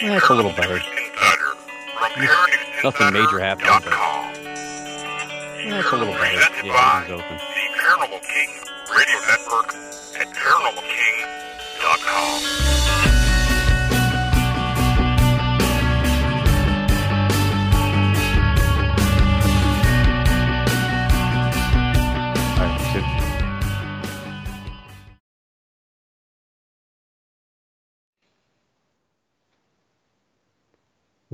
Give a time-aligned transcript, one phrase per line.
[0.00, 0.78] Eh, That's a little better.
[2.84, 3.68] Nothing major happened.
[3.68, 3.86] But...
[3.92, 6.38] Eh, That's a little better.
[6.64, 7.36] Yeah, everything's open.
[7.36, 7.42] The
[7.78, 8.50] Paranormal King
[8.94, 9.68] Radio Network
[10.20, 12.87] at paranormalking.com.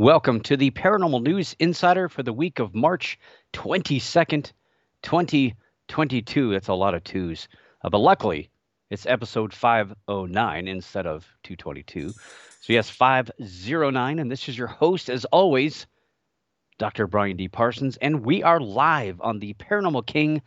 [0.04, 3.18] Welcome to the Paranormal News Insider for the week of March
[3.54, 4.52] 22nd,
[5.00, 6.52] 2022.
[6.52, 7.48] That's a lot of twos.
[7.82, 8.50] Uh, but luckily,
[8.90, 12.10] it's episode 509 instead of 222.
[12.10, 14.18] So, yes, 509.
[14.18, 15.86] And this is your host, as always,
[16.76, 17.06] Dr.
[17.06, 17.48] Brian D.
[17.48, 17.96] Parsons.
[17.96, 20.42] And we are live on the Paranormal King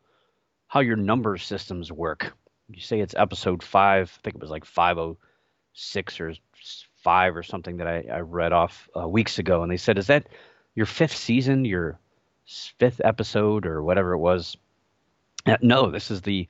[0.67, 2.33] how your number systems work.
[2.69, 4.11] You say it's episode five.
[4.17, 5.17] I think it was like five oh
[5.73, 6.33] six or
[7.03, 10.07] five or something that I, I read off uh, weeks ago, and they said, "Is
[10.07, 10.27] that
[10.75, 11.65] your fifth season?
[11.65, 11.99] Your
[12.79, 14.57] fifth episode or whatever it was?"
[15.45, 16.47] Uh, no, this is the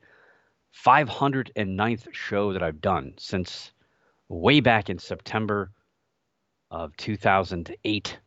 [0.84, 3.72] 509th show that I've done since
[4.28, 5.70] way back in September
[6.70, 8.18] of 2008.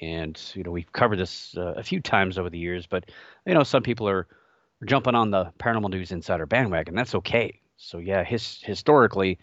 [0.00, 3.10] And, you know, we've covered this uh, a few times over the years, but,
[3.46, 4.26] you know, some people are,
[4.84, 6.94] jumping on the Paranormal News Insider bandwagon.
[6.94, 7.60] That's okay.
[7.76, 9.38] So, yeah, his, historically,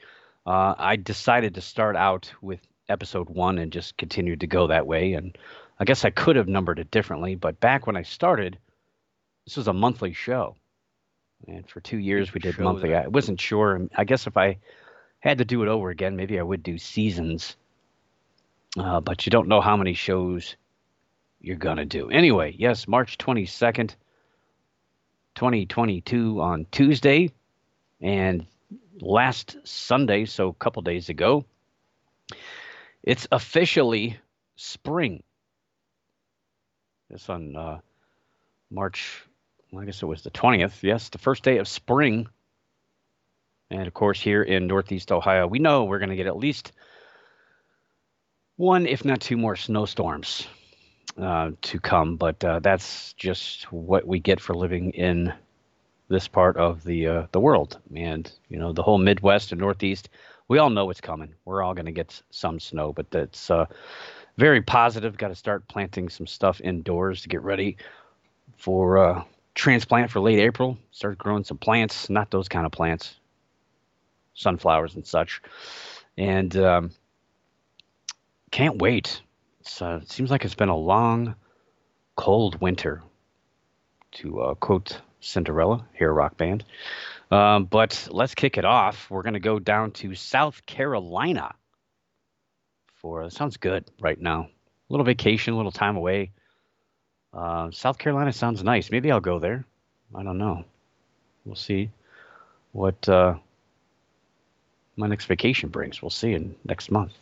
[0.46, 4.88] uh, I decided to start out with episode one and just continued to go that
[4.88, 5.14] way.
[5.14, 5.38] And
[5.80, 8.60] I guess I could have numbered it differently, but back when I started,
[9.46, 10.56] this was a monthly show.
[11.48, 12.90] And for two years we did monthly.
[12.90, 13.06] that.
[13.06, 13.76] I wasn't sure.
[13.76, 14.60] and I guess if I
[15.20, 17.56] had to do it over again, maybe I would do seasons.
[18.78, 20.56] Uh, but you don't know how many shows
[21.42, 22.10] you're to do.
[22.10, 23.96] Anyway, yes, March 22nd,
[25.36, 27.32] 2022 on Tuesday.
[28.00, 28.46] And
[29.00, 31.46] last Sunday, so a couple days ago,
[33.04, 34.20] it's officially
[34.56, 35.24] spring.
[37.10, 37.80] It's on uh,
[38.70, 39.24] March,
[39.78, 40.82] I guess it was the 20th.
[40.82, 42.28] Yes, the first day of spring.
[43.70, 46.72] And of course, here in Northeast Ohio, we know we're going to get at least
[48.62, 50.48] one, if not two more snowstorms
[51.18, 52.16] uh, to come.
[52.16, 55.34] But uh, that's just what we get for living in
[56.08, 57.80] this part of the uh, the world.
[57.96, 60.10] And you know, the whole Midwest and Northeast,
[60.48, 61.34] we all know what's coming.
[61.44, 63.66] We're all going to get some snow, but that's uh,
[64.38, 65.18] very positive.
[65.18, 67.78] Got to start planting some stuff indoors to get ready
[68.58, 69.24] for uh,
[69.56, 70.78] transplant for late April.
[70.92, 73.16] Start growing some plants, not those kind of plants,
[74.36, 75.42] sunflowers and such.
[76.18, 76.92] And um,
[78.52, 79.22] can't wait.
[79.80, 81.36] Uh, it seems like it's been a long,
[82.16, 83.02] cold winter,
[84.12, 86.64] to uh, quote Cinderella, Hair Rock Band.
[87.32, 89.10] Um, but let's kick it off.
[89.10, 91.56] We're going to go down to South Carolina
[92.96, 94.42] for, sounds good right now.
[94.42, 96.32] A little vacation, a little time away.
[97.34, 98.92] Uh, South Carolina sounds nice.
[98.92, 99.66] Maybe I'll go there.
[100.14, 100.66] I don't know.
[101.46, 101.90] We'll see
[102.74, 103.36] what uh,
[104.98, 106.02] my next vacation brings.
[106.02, 107.14] We'll see in next month.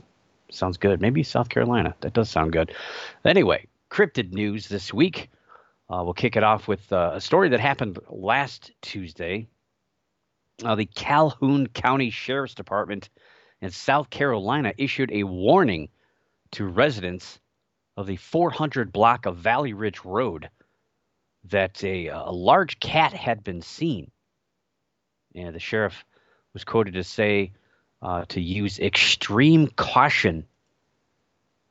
[0.51, 1.01] Sounds good.
[1.01, 1.95] Maybe South Carolina.
[2.01, 2.73] That does sound good.
[3.23, 5.29] Anyway, cryptid news this week.
[5.89, 9.47] Uh, we'll kick it off with uh, a story that happened last Tuesday.
[10.63, 13.09] Uh, the Calhoun County Sheriff's Department
[13.61, 15.89] in South Carolina issued a warning
[16.51, 17.39] to residents
[17.97, 20.49] of the 400 block of Valley Ridge Road
[21.45, 24.11] that a, a large cat had been seen.
[25.35, 26.05] And the sheriff
[26.53, 27.53] was quoted to say
[28.01, 30.45] uh, to use extreme caution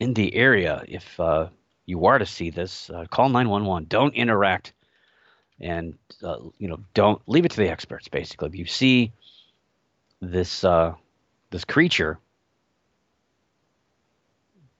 [0.01, 1.49] in the area if uh,
[1.87, 3.89] you are to see this, uh, call 911.
[3.89, 4.73] Don't interact,
[5.61, 8.09] and uh, you know, don't leave it to the experts.
[8.09, 9.13] Basically, if you see
[10.21, 10.95] this uh,
[11.51, 12.19] this creature,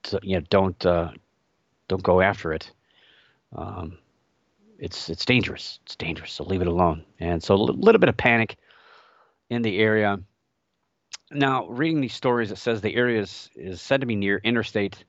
[0.03, 1.11] to, you know, don't uh,
[1.87, 2.71] don't go after it.
[3.55, 3.97] Um,
[4.77, 5.79] it's it's dangerous.
[5.83, 6.31] It's dangerous.
[6.31, 7.03] So leave it alone.
[7.19, 8.57] And so a little bit of panic
[9.49, 10.19] in the area.
[11.31, 15.03] Now, reading these stories, it says the area is, is said to be near Interstate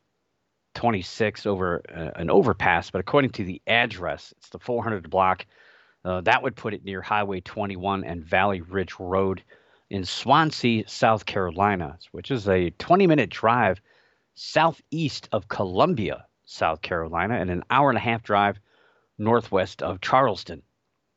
[0.74, 5.46] 26 over uh, an overpass, but according to the address, it's the 400 block.
[6.04, 9.42] Uh, that would put it near Highway 21 and Valley Ridge Road
[9.88, 13.80] in Swansea, South Carolina, which is a 20 minute drive
[14.34, 18.58] southeast of Columbia, South Carolina, and an hour and a half drive
[19.18, 20.62] northwest of Charleston,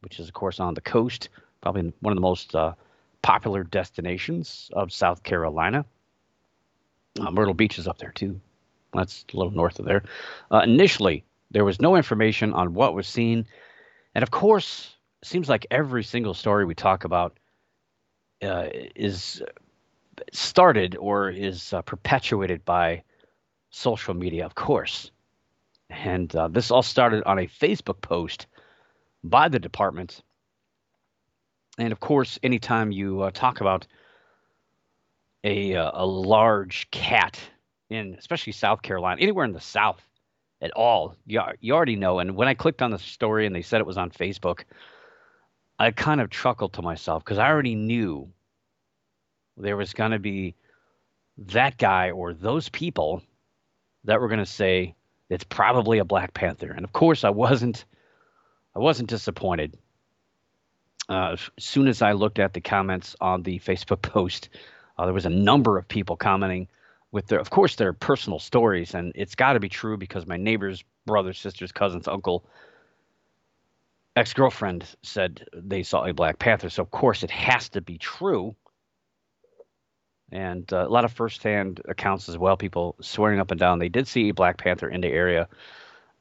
[0.02, 1.30] which is, of course, on the coast,
[1.62, 2.74] probably one of the most uh,
[3.24, 5.86] popular destinations of South Carolina.
[7.20, 8.40] Uh, Myrtle Beach is up there, too.
[8.94, 10.04] That's a little north of there.
[10.52, 13.48] Uh, initially, there was no information on what was seen.
[14.14, 17.38] And of course, seems like every single story we talk about
[18.44, 19.42] uh, is
[20.32, 23.04] started or is uh, perpetuated by
[23.70, 25.12] social media, of course.
[25.90, 28.48] And uh, this all started on a Facebook post
[29.24, 30.22] by the department.
[31.78, 33.88] And of course, anytime you uh, talk about
[35.44, 37.40] a, uh, a large cat
[37.90, 40.02] in, especially South Carolina, anywhere in the South
[40.62, 42.20] at all, you, you already know.
[42.20, 44.64] And when I clicked on the story and they said it was on Facebook,
[45.80, 48.32] I kind of chuckled to myself because I already knew
[49.58, 50.56] there was going to be
[51.38, 53.22] that guy or those people
[54.04, 54.96] that were going to say,
[55.30, 56.72] it's probably a Black Panther.
[56.72, 57.86] And of course, I wasn't.
[58.76, 59.78] I wasn't disappointed.
[61.10, 64.50] Uh, as soon as I looked at the comments on the Facebook post,
[64.98, 66.68] uh, there was a number of people commenting
[67.12, 70.38] with their, of course, their personal stories, and it's got to be true because my
[70.38, 72.46] neighbors, brother, sisters, cousins, uncle,
[74.16, 76.70] ex-girlfriend said they saw a Black Panther.
[76.70, 78.56] So of course, it has to be true
[80.34, 82.58] and uh, a lot of firsthand accounts as well.
[82.58, 85.48] People swearing up and down they did see a Black Panther in the area,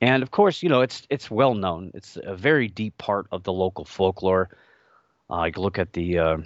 [0.00, 1.90] and of course, you know it's it's well known.
[1.94, 4.50] It's a very deep part of the local folklore.
[5.32, 6.36] Uh, you look at the uh,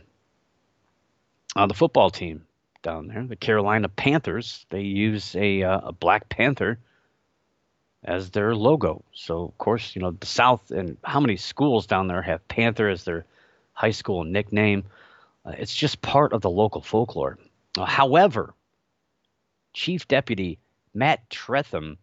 [1.56, 2.46] uh, the football team
[2.82, 4.64] down there, the Carolina Panthers.
[4.70, 6.78] They use a uh, a Black Panther
[8.04, 9.02] as their logo.
[9.12, 12.88] So of course, you know the South and how many schools down there have Panther
[12.88, 13.26] as their
[13.72, 14.84] high school nickname.
[15.44, 17.38] Uh, it's just part of the local folklore.
[17.76, 18.54] However,
[19.72, 20.60] Chief Deputy
[20.94, 21.96] Matt Tretham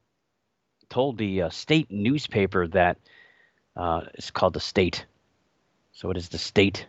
[0.89, 2.97] told the uh, state newspaper that
[3.77, 5.05] uh, it's called the State.
[5.93, 6.87] So it is the State.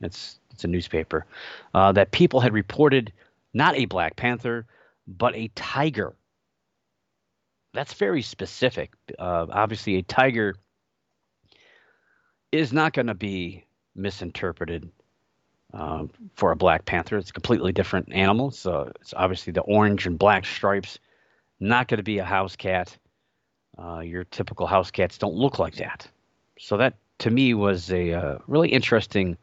[0.00, 1.26] It's it's a newspaper
[1.74, 3.12] uh, that people had reported
[3.54, 4.66] not a Black Panther
[5.06, 6.14] but a tiger.
[7.72, 8.92] That's very specific.
[9.18, 10.54] Uh, obviously, a tiger
[12.52, 13.64] is not going to be
[13.94, 14.88] misinterpreted
[15.72, 17.16] um, for a black panther.
[17.16, 18.50] It's a completely different animal.
[18.50, 20.98] So it's obviously the orange and black stripes.
[21.60, 22.96] Not going to be a house cat.
[23.78, 26.08] Uh, your typical house cats don't look like that.
[26.58, 29.36] So that to me was a uh, really interesting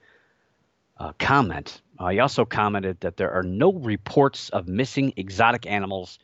[0.97, 1.81] uh, comment.
[1.99, 6.19] Uh, he also commented that there are no reports of missing exotic animals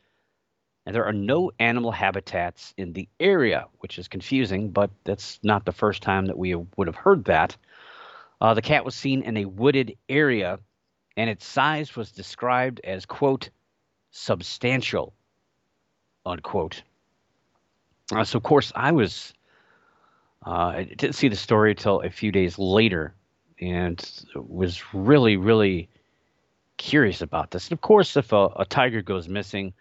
[0.85, 5.65] and there are no animal habitats in the area, which is confusing, but that's not
[5.65, 7.55] the first time that we would have heard that.
[8.41, 10.59] Uh, the cat was seen in a wooded area,
[11.15, 13.49] and its size was described as, quote,
[14.11, 15.13] substantial,
[16.25, 16.83] unquote.
[18.13, 19.33] Uh, so, of course, I was,
[20.45, 23.15] uh, I didn't see the story until a few days later
[23.59, 25.89] and was really, really
[26.77, 27.67] curious about this.
[27.67, 29.73] And of course, if a, a tiger goes missing,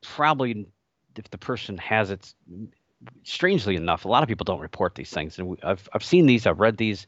[0.00, 0.66] probably
[1.16, 2.34] if the person has it,
[3.24, 5.38] strangely enough, a lot of people don't report these things.
[5.38, 7.06] And I've, I've seen these, I've read these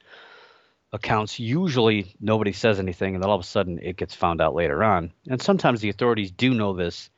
[0.92, 4.54] accounts, usually nobody says anything, and then all of a sudden it gets found out
[4.54, 5.12] later on.
[5.28, 7.10] And sometimes the authorities do know this,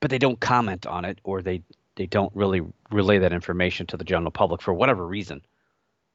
[0.00, 1.62] but they don't comment on it, or they
[1.96, 5.42] they don't really relay that information to the general public for whatever reason.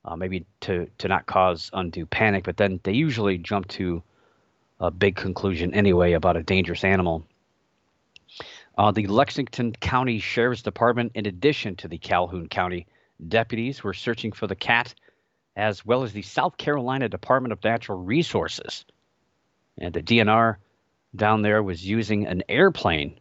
[0.05, 4.01] Uh, maybe to to not cause undue panic, but then they usually jump to
[4.79, 7.25] a big conclusion anyway about a dangerous animal.
[8.77, 12.87] Uh, the Lexington County Sheriff's Department, in addition to the Calhoun County
[13.27, 14.93] deputies, were searching for the cat
[15.57, 18.85] as well as the South Carolina Department of Natural Resources.
[19.77, 20.55] And the DNR
[21.13, 23.19] down there was using an airplane,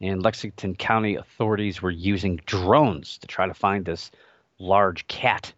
[0.00, 4.10] and Lexington County authorities were using drones to try to find this
[4.58, 5.52] large cat.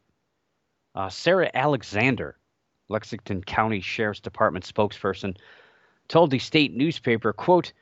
[0.94, 2.36] Uh, Sarah Alexander,
[2.88, 5.36] Lexington County Sheriff's Department spokesperson,
[6.08, 7.72] told the state newspaper, quote,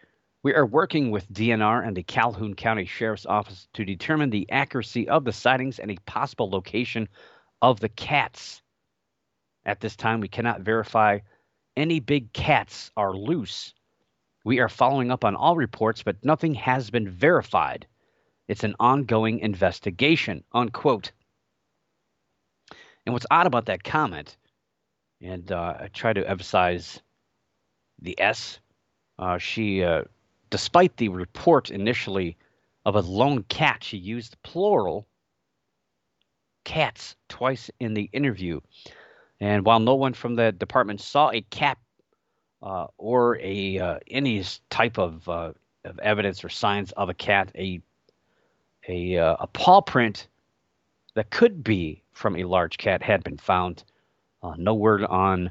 [0.43, 5.09] We are working with DNR and the Calhoun County Sheriff's Office to determine the accuracy
[5.09, 7.09] of the sightings and a possible location
[7.63, 8.63] of the cats.
[9.65, 11.21] At this time, we cannot verify
[11.77, 13.75] any big cats are loose.
[14.47, 17.85] We are following up on all reports, but nothing has been verified.
[18.47, 21.11] It's an ongoing investigation, unquote.
[23.05, 24.37] And what's odd about that comment,
[25.21, 27.03] and uh, I try to emphasize
[28.01, 28.61] the S,
[29.19, 30.03] uh, she, uh,
[30.49, 32.37] despite the report initially
[32.85, 35.09] of a lone cat, she used plural
[36.63, 38.61] cats twice in the interview.
[39.41, 41.79] And while no one from the department saw a cat
[42.63, 45.53] uh, or a uh, any type of, uh,
[45.85, 47.81] of evidence or signs of a cat, a
[48.89, 50.29] a, uh, a paw print
[51.15, 53.83] that could be from a large cat had been found.
[54.43, 55.51] Uh, no word on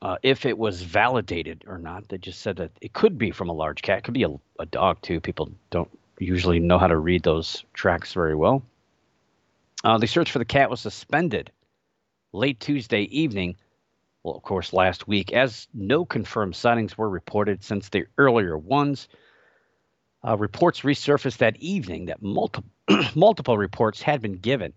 [0.00, 2.08] uh, if it was validated or not.
[2.08, 3.98] They just said that it could be from a large cat.
[3.98, 5.20] It could be a, a dog too.
[5.20, 8.62] People don't usually know how to read those tracks very well.
[9.82, 11.50] The search for the cat was suspended
[12.32, 13.56] late Tuesday evening.
[14.22, 19.08] Well, of course, last week, as no confirmed sightings were reported since the earlier ones.
[20.22, 22.70] Uh, reports resurfaced that evening that multiple
[23.14, 24.74] multiple reports had been given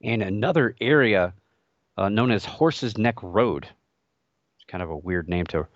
[0.00, 1.34] in another area
[1.98, 3.64] uh, known as Horses Neck Road.
[4.56, 5.66] It's kind of a weird name to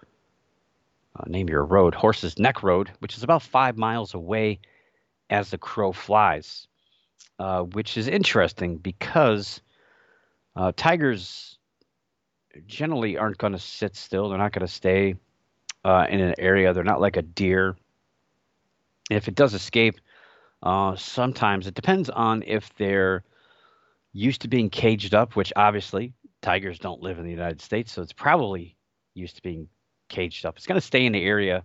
[1.16, 4.60] uh, name your road, Horses Neck Road, which is about five miles away
[5.28, 6.66] as the crow flies,
[7.38, 9.60] uh, which is interesting because
[10.56, 11.58] uh, tigers
[12.66, 14.28] generally aren't going to sit still.
[14.28, 15.16] They're not going to stay
[15.84, 16.72] uh, in an area.
[16.72, 17.76] They're not like a deer
[19.10, 20.00] if it does escape,
[20.62, 23.22] uh, sometimes it depends on if they're
[24.12, 28.02] used to being caged up, which obviously tigers don't live in the United States, so
[28.02, 28.76] it's probably
[29.14, 29.68] used to being
[30.08, 30.56] caged up.
[30.56, 31.64] It's going to stay in the area,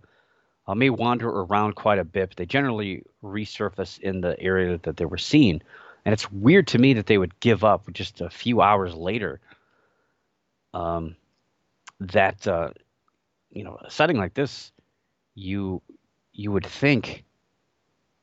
[0.66, 4.96] uh, may wander around quite a bit, but they generally resurface in the area that
[4.96, 5.62] they were seen.
[6.04, 9.40] And it's weird to me that they would give up just a few hours later.
[10.72, 11.16] Um,
[12.00, 12.70] that uh,
[13.50, 14.72] you know, a setting like this,
[15.34, 15.82] you
[16.32, 17.24] you would think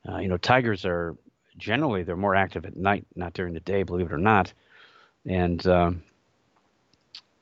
[0.08, 1.16] uh, you know, tigers are
[1.56, 4.52] generally they're more active at night, not during the day, believe it or not.
[5.26, 6.02] And um,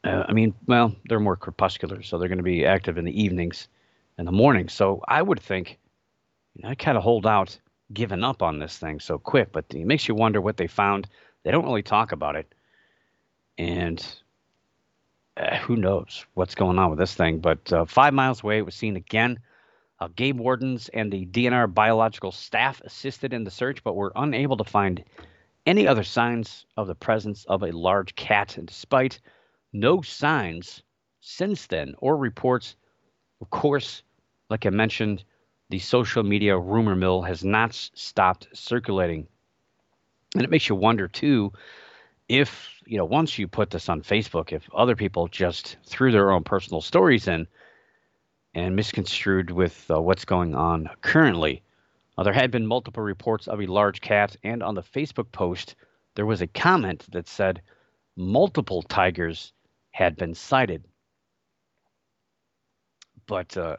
[0.05, 3.23] uh, I mean, well, they're more crepuscular, so they're going to be active in the
[3.23, 3.69] evenings
[4.19, 4.73] and the mornings.
[4.73, 5.79] So I would think,
[6.55, 7.59] you know, I kind of hold out,
[7.93, 9.53] giving up on this thing so quick.
[9.53, 11.09] But it makes you wonder what they found.
[11.45, 12.53] They don't really talk about it,
[13.59, 14.05] and
[15.37, 17.41] uh, who knows what's going on with this thing.
[17.41, 19.39] But uh, five miles away, it was seen again
[20.01, 24.57] uh, game wardens and the DNR biological staff assisted in the search, but were unable
[24.57, 25.05] to find
[25.67, 28.57] any other signs of the presence of a large cat.
[28.57, 29.21] And despite
[29.73, 30.83] no signs
[31.21, 32.77] since then or reports,
[33.41, 34.03] of course,
[34.49, 35.25] like I mentioned,
[35.69, 39.27] the social media rumor mill has not stopped circulating.
[40.35, 41.53] And it makes you wonder, too,
[42.29, 46.31] if, you know, once you put this on Facebook, if other people just threw their
[46.31, 47.47] own personal stories in,
[48.57, 51.63] and misconstrued with uh, what's going on currently.
[52.17, 55.75] Uh, there had been multiple reports of a large cat, and on the Facebook post,
[56.15, 57.61] there was a comment that said
[58.17, 59.53] multiple tigers
[59.91, 60.83] had been sighted.
[63.27, 63.77] But, uh,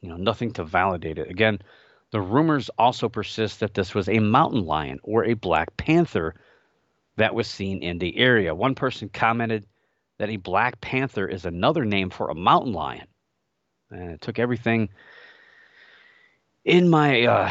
[0.00, 1.30] you know, nothing to validate it.
[1.30, 1.60] Again,
[2.10, 6.34] the rumors also persist that this was a mountain lion or a black panther
[7.16, 8.54] that was seen in the area.
[8.54, 9.66] One person commented
[10.18, 13.06] that a black panther is another name for a mountain lion
[13.90, 14.88] and it took everything
[16.64, 17.50] in my uh,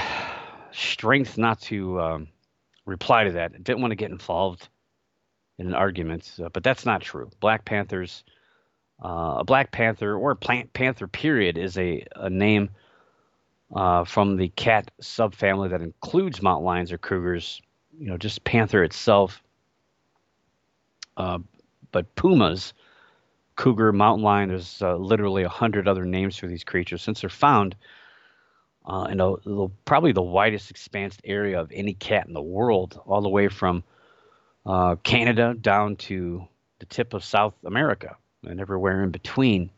[0.72, 2.28] strength not to um,
[2.86, 3.54] reply to that.
[3.56, 4.68] I didn't want to get involved
[5.58, 7.30] in an argument, uh, but that's not true.
[7.40, 8.24] Black Panthers,
[9.04, 12.70] uh, a Black Panther or a Panther period is a, a name
[13.74, 17.62] uh, from the cat subfamily that includes mountain lions or cougars.
[17.98, 19.42] You know, just panther itself.
[21.18, 21.40] Uh,
[21.92, 22.74] but pumas
[23.56, 24.50] cougar, mountain lion.
[24.50, 27.76] There's uh, literally a hundred other names for these creatures since they're found
[28.86, 33.00] uh, in a, the, probably the widest expansed area of any cat in the world,
[33.06, 33.84] all the way from
[34.66, 36.48] uh, Canada down to
[36.80, 39.70] the tip of South America and everywhere in between.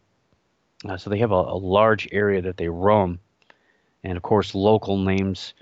[0.87, 3.19] Uh, so they have a, a, large area that they roam,
[4.03, 5.53] and of course, local names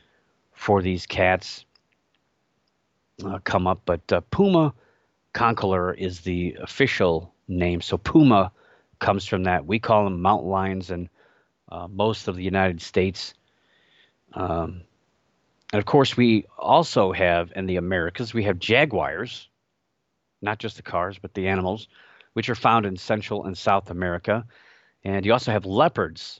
[0.51, 1.65] for these cats
[3.24, 3.82] uh, come up.
[3.86, 4.74] But uh, Puma
[5.36, 7.82] concolor is the official name.
[7.82, 8.51] So puma
[9.00, 9.65] comes from that.
[9.65, 11.10] We call them mountain lions in
[11.70, 13.34] uh, most of the United States.
[14.34, 14.82] Um,
[15.74, 19.50] and of course, we also have in the Americas, we have jaguars,
[20.42, 21.89] not just the cars, but the animals,
[22.34, 24.46] which are found in Central and South America.
[25.04, 26.39] And you also have leopards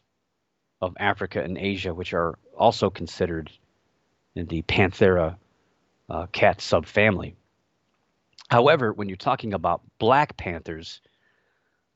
[0.82, 3.52] of Africa and Asia, which are also considered
[4.36, 5.36] in the Panthera
[6.10, 7.34] uh, cat subfamily.
[8.50, 11.02] However, when you're talking about black panthers,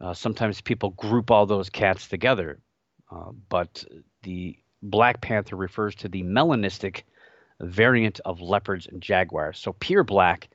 [0.01, 2.59] uh, sometimes people group all those cats together,
[3.11, 3.83] uh, but
[4.23, 7.03] the black panther refers to the melanistic
[7.59, 9.59] variant of leopards and jaguars.
[9.59, 10.49] So pure black,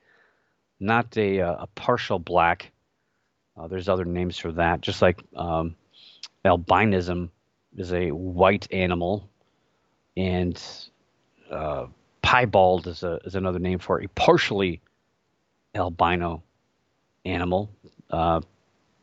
[0.79, 2.71] not a, uh, a partial black.
[3.55, 5.75] Uh, there's other names for that, just like um,
[6.43, 7.29] albinism
[7.77, 9.29] is a white animal,
[10.17, 10.61] and
[11.51, 11.85] uh,
[12.21, 14.81] piebald is, a, is another name for a partially
[15.75, 16.43] albino
[17.25, 17.69] animal.
[18.09, 18.41] Uh,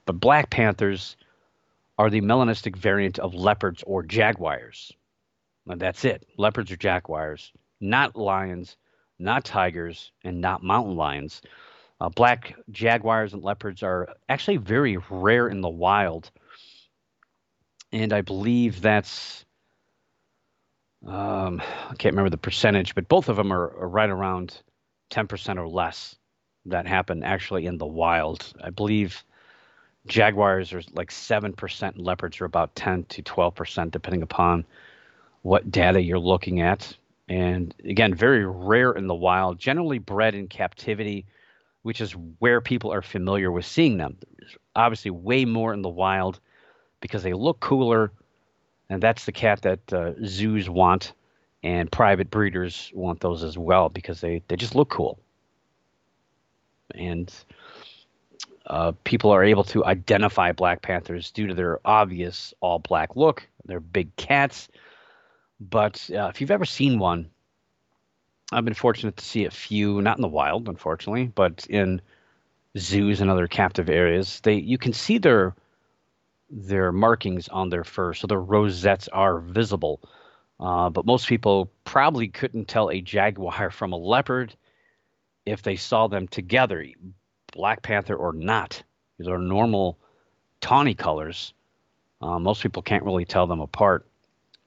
[0.07, 1.17] but black panthers
[1.99, 4.93] are the melanistic variant of leopards or jaguars.
[5.69, 6.27] And that's it.
[6.37, 8.77] Leopards or jaguars, not lions,
[9.19, 11.43] not tigers, and not mountain lions.
[12.01, 16.31] Uh, black jaguars and leopards are actually very rare in the wild.
[17.93, 19.45] And I believe that's,
[21.07, 24.61] um, I can't remember the percentage, but both of them are, are right around
[25.11, 26.17] 10% or less
[26.67, 28.53] that happen actually in the wild.
[28.63, 29.25] I believe
[30.07, 34.65] jaguars are like 7%, leopards are about 10 to 12%, depending upon
[35.43, 36.97] what data you're looking at.
[37.29, 41.27] And again, very rare in the wild, generally bred in captivity,
[41.83, 44.17] which is where people are familiar with seeing them.
[44.39, 46.41] There's obviously, way more in the wild
[47.01, 48.13] because they look cooler,
[48.89, 51.13] and that's the cat that uh, zoos want,
[51.63, 55.19] and private breeders want those as well because they, they just look cool
[56.95, 57.33] and
[58.67, 63.47] uh, people are able to identify Black Panthers due to their obvious all black look.
[63.65, 64.69] They're big cats.
[65.61, 67.31] But uh, if you've ever seen one,
[68.53, 72.03] I've been fortunate to see a few, not in the wild, unfortunately, but in
[72.77, 74.41] zoos and other captive areas.
[74.41, 75.55] They you can see their
[76.51, 80.01] their markings on their fur, so the rosettes are visible.
[80.61, 84.55] Uh, but most people probably couldn't tell a jaguar from a leopard
[85.47, 86.85] if they saw them together,
[87.53, 88.83] Black Panther or not.
[89.19, 89.99] These are normal
[90.61, 91.53] tawny colors.
[92.21, 94.07] Uh, most people can't really tell them apart.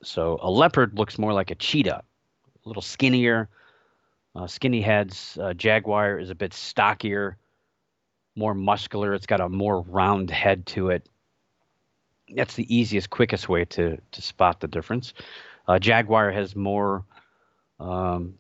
[0.04, 3.50] So a leopard looks more like a cheetah, a little skinnier,
[4.36, 5.38] uh, skinny heads.
[5.42, 7.38] Uh, jaguar is a bit stockier,
[8.36, 9.14] more muscular.
[9.14, 11.08] It's got a more round head to it.
[12.36, 15.14] That's the easiest, quickest way to to spot the difference.
[15.80, 17.04] Jaguar has more.
[17.80, 18.36] Um,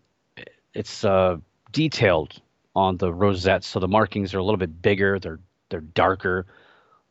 [0.73, 1.37] it's uh,
[1.75, 2.41] detailed
[2.73, 5.19] on the rosettes, so the markings are a little bit bigger.
[5.19, 6.45] They're they're darker,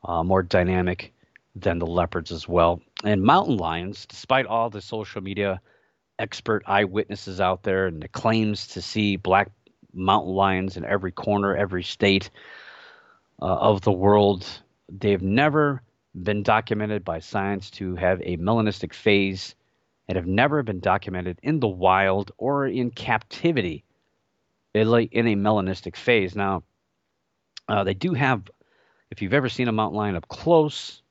[0.03, 1.13] uh, more dynamic
[1.55, 2.81] than the leopards as well.
[3.05, 5.61] And mountain lions, despite all the social media
[6.19, 9.51] expert eyewitnesses out there and the claims to see black
[9.93, 12.31] mountain lions in every corner, every state
[13.43, 14.47] uh, of the world,
[14.89, 15.83] they've never
[16.23, 19.55] been documented by science to have a melanistic phase
[20.09, 23.85] and have never been documented in the wild or in captivity
[24.75, 26.35] in a melanistic phase.
[26.35, 26.63] Now,
[27.69, 28.51] uh, they do have,
[29.11, 31.03] if you've ever seen a mountain lion up close,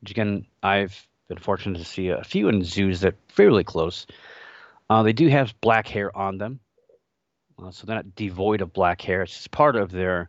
[0.00, 4.06] which again, I've been fortunate to see a few in zoos that fairly close.
[4.90, 6.60] Uh, they do have black hair on them,
[7.62, 9.22] uh, so they're not devoid of black hair.
[9.22, 10.28] It's just part of their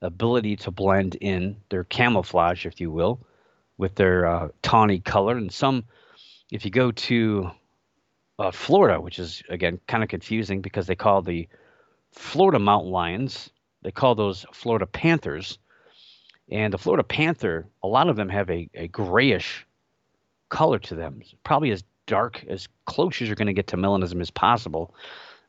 [0.00, 3.20] ability to blend in, their camouflage, if you will,
[3.76, 5.36] with their uh, tawny color.
[5.36, 5.84] And some,
[6.50, 7.50] if you go to
[8.38, 11.48] uh, Florida, which is again kind of confusing because they call the
[12.12, 13.50] Florida mountain lions.
[13.82, 15.58] They call those Florida panthers.
[16.50, 19.66] And the Florida panther, a lot of them have a, a grayish
[20.48, 24.20] color to them, probably as dark, as close as you're going to get to melanism
[24.20, 24.94] as possible.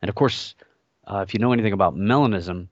[0.01, 0.55] And of course,
[1.07, 2.67] uh, if you know anything about melanism,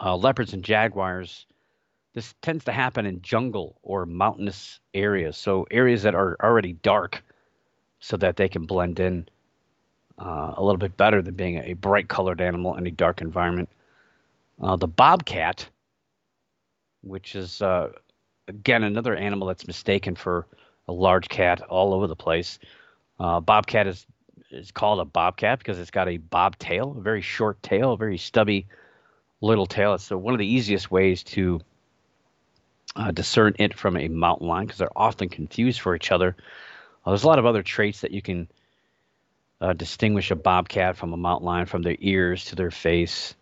[0.00, 1.46] uh, leopards and jaguars,
[2.12, 5.36] this tends to happen in jungle or mountainous areas.
[5.36, 7.22] So areas that are already dark
[8.00, 9.28] so that they can blend in
[10.18, 13.68] uh, a little bit better than being a bright colored animal in a dark environment.
[14.60, 15.68] Uh, the bobcat,
[17.02, 17.90] which is uh,
[18.48, 20.46] again another animal that's mistaken for
[20.88, 22.58] a large cat all over the place.
[23.18, 24.06] Uh, bobcat is
[24.50, 27.96] is called a bobcat because it's got a bob tail, a very short tail, a
[27.96, 28.66] very stubby
[29.40, 29.94] little tail.
[29.94, 31.60] It's one of the easiest ways to
[32.96, 36.36] uh, discern it from a mountain lion because they're often confused for each other.
[37.04, 38.48] Uh, there's a lot of other traits that you can
[39.62, 43.34] uh, distinguish a bobcat from a mountain lion from their ears to their face,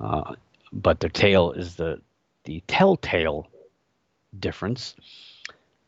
[0.00, 0.34] uh,
[0.72, 2.00] but their tail is the
[2.42, 3.46] the telltale
[4.38, 4.96] difference.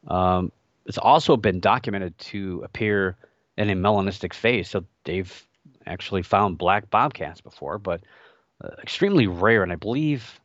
[0.07, 0.53] Um,
[0.87, 3.17] it's also been documented to appear
[3.59, 5.47] in a melanistic phase, so they've
[5.85, 8.03] actually found black bobcats before, but
[8.63, 10.41] uh, extremely rare, and I believe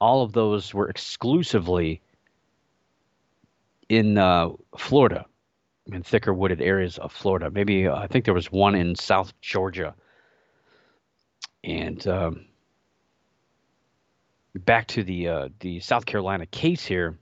[0.00, 2.00] all of those were exclusively
[3.88, 5.26] in uh, Florida
[5.92, 7.50] in thicker wooded areas of Florida.
[7.50, 9.94] Maybe uh, I think there was one in South Georgia.
[11.64, 12.46] And um,
[14.54, 17.18] back to the uh, the South Carolina case here,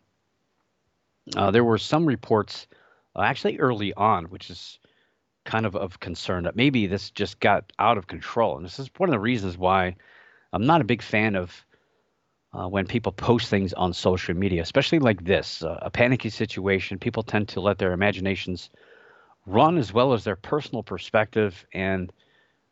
[1.37, 2.67] uh, there were some reports
[3.17, 4.79] uh, actually early on, which is
[5.45, 8.57] kind of of concern that maybe this just got out of control.
[8.57, 9.97] And this is one of the reasons why
[10.53, 11.65] I'm not a big fan of
[12.55, 16.99] uh, when people post things on social media, especially like this, uh, a panicky situation.
[16.99, 18.71] People tend to let their imaginations
[19.45, 22.13] run as well as their personal perspective and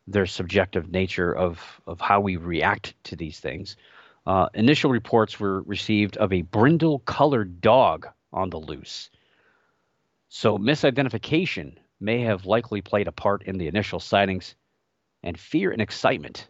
[0.07, 3.75] their subjective nature of, of how we react to these things.
[4.25, 9.09] Uh, initial reports were received of a brindle colored dog on the loose.
[10.29, 14.55] So, misidentification may have likely played a part in the initial sightings,
[15.21, 16.47] and fear and excitement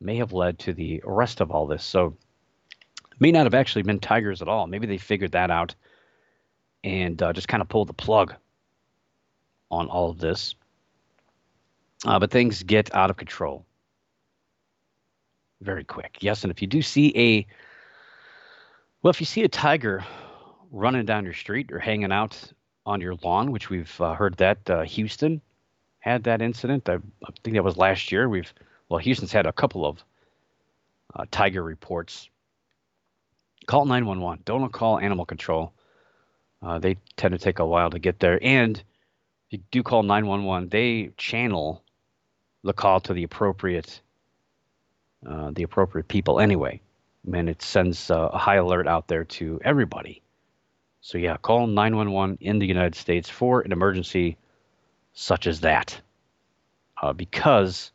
[0.00, 1.84] may have led to the rest of all this.
[1.84, 2.16] So,
[3.18, 4.66] may not have actually been tigers at all.
[4.66, 5.74] Maybe they figured that out
[6.84, 8.34] and uh, just kind of pulled the plug
[9.70, 10.54] on all of this.
[12.04, 13.64] Uh, but things get out of control
[15.60, 16.18] very quick.
[16.20, 17.46] Yes, and if you do see a
[19.02, 20.04] well, if you see a tiger
[20.70, 22.52] running down your street or hanging out
[22.84, 25.40] on your lawn, which we've uh, heard that uh, Houston
[26.00, 26.88] had that incident.
[26.88, 28.28] I, I, think that was last year.
[28.28, 28.52] We've
[28.88, 30.04] well, Houston's had a couple of
[31.14, 32.28] uh, tiger reports.
[33.66, 34.42] Call 911.
[34.44, 35.72] Don't call animal control.
[36.62, 38.38] Uh, they tend to take a while to get there.
[38.42, 38.84] And if
[39.50, 41.82] you do call 911, they channel
[42.62, 44.00] the call to the appropriate
[45.26, 46.80] uh, the appropriate people anyway.
[47.32, 50.22] And it sends uh, a high alert out there to everybody.
[51.00, 54.36] So yeah, call 911 in the United States for an emergency
[55.12, 56.00] such as that,
[57.00, 57.90] uh, because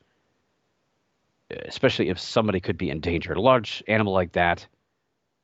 [1.50, 4.66] especially if somebody could be in danger, a large animal like that,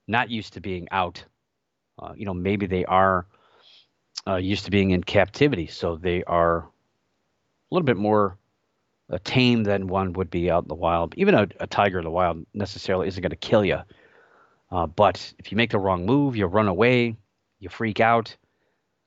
[0.08, 1.24] not used to being out,
[2.00, 3.26] uh, you know, maybe they are
[4.28, 6.66] uh, used to being in captivity, so they are a
[7.72, 8.38] little bit more
[9.12, 11.14] uh, tame than one would be out in the wild.
[11.18, 13.80] Even a, a tiger in the wild necessarily isn't going to kill you.
[14.72, 17.16] Uh, but if you make the wrong move, you run away,
[17.60, 18.36] you freak out,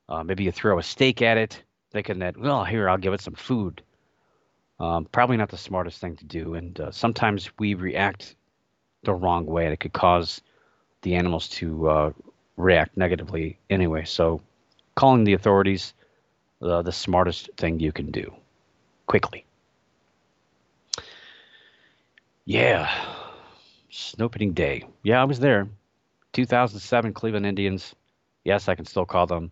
[0.08, 3.20] uh, maybe you throw a steak at it, thinking that, well, here, I'll give it
[3.20, 3.82] some food.
[4.78, 6.54] Um, probably not the smartest thing to do.
[6.54, 8.34] And uh, sometimes we react
[9.04, 10.40] the wrong way, and it could cause
[11.02, 12.12] the animals to uh,
[12.56, 14.04] react negatively anyway.
[14.04, 14.40] So,
[14.94, 15.94] calling the authorities
[16.62, 18.32] uh, the smartest thing you can do
[19.06, 19.44] quickly.
[22.44, 22.90] Yeah,
[23.90, 24.84] snow opening day.
[25.02, 25.68] Yeah, I was there.
[26.32, 27.94] 2007 Cleveland Indians.
[28.44, 29.50] Yes, I can still call them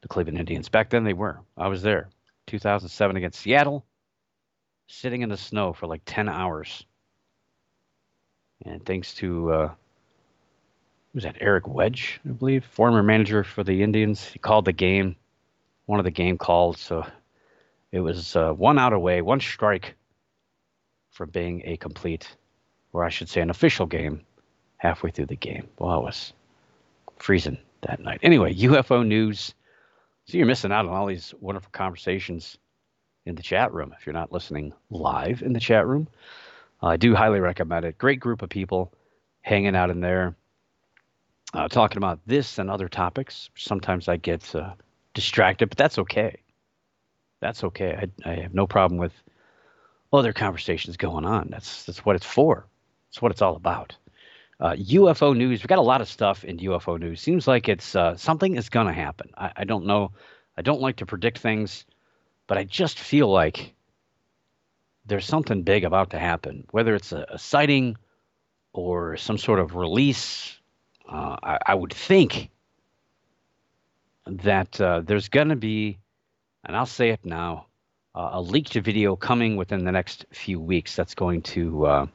[0.00, 0.68] the Cleveland Indians.
[0.68, 1.40] Back then they were.
[1.56, 2.08] I was there.
[2.46, 3.84] 2007 against Seattle,
[4.88, 6.84] sitting in the snow for like 10 hours.
[8.64, 9.70] And thanks to, uh,
[11.14, 14.26] was that Eric Wedge, I believe, former manager for the Indians.
[14.26, 15.16] He called the game,
[15.86, 16.80] one of the game calls.
[16.80, 17.06] So
[17.90, 19.94] it was uh, one out away, one strike
[21.10, 22.26] from being a complete,
[22.92, 24.22] or I should say, an official game
[24.78, 25.68] halfway through the game.
[25.78, 26.32] Well, I was
[27.18, 28.20] freezing that night.
[28.22, 29.54] Anyway, UFO news.
[30.24, 32.56] So you're missing out on all these wonderful conversations
[33.26, 36.08] in the chat room if you're not listening live in the chat room.
[36.80, 37.98] I do highly recommend it.
[37.98, 38.92] Great group of people
[39.42, 40.34] hanging out in there,
[41.54, 43.50] uh, talking about this and other topics.
[43.56, 44.72] Sometimes I get uh,
[45.14, 46.36] distracted, but that's okay.
[47.40, 48.08] That's okay.
[48.24, 49.12] I, I have no problem with
[50.12, 51.48] other conversations going on.
[51.50, 52.66] That's that's what it's for.
[53.08, 53.96] That's what it's all about.
[54.60, 55.60] Uh, UFO news.
[55.60, 57.20] We've got a lot of stuff in UFO news.
[57.20, 59.30] Seems like it's uh, something is going to happen.
[59.36, 60.12] I, I don't know.
[60.56, 61.84] I don't like to predict things,
[62.46, 63.74] but I just feel like
[65.06, 66.64] there's something big about to happen.
[66.70, 67.96] Whether it's a, a sighting
[68.72, 70.58] or some sort of release,
[71.12, 72.48] uh, I, I, would think
[74.26, 75.98] that uh, there's going to be,
[76.64, 77.66] and I'll say it now,
[78.14, 82.06] uh, a leaked video coming within the next few weeks that's going to uh,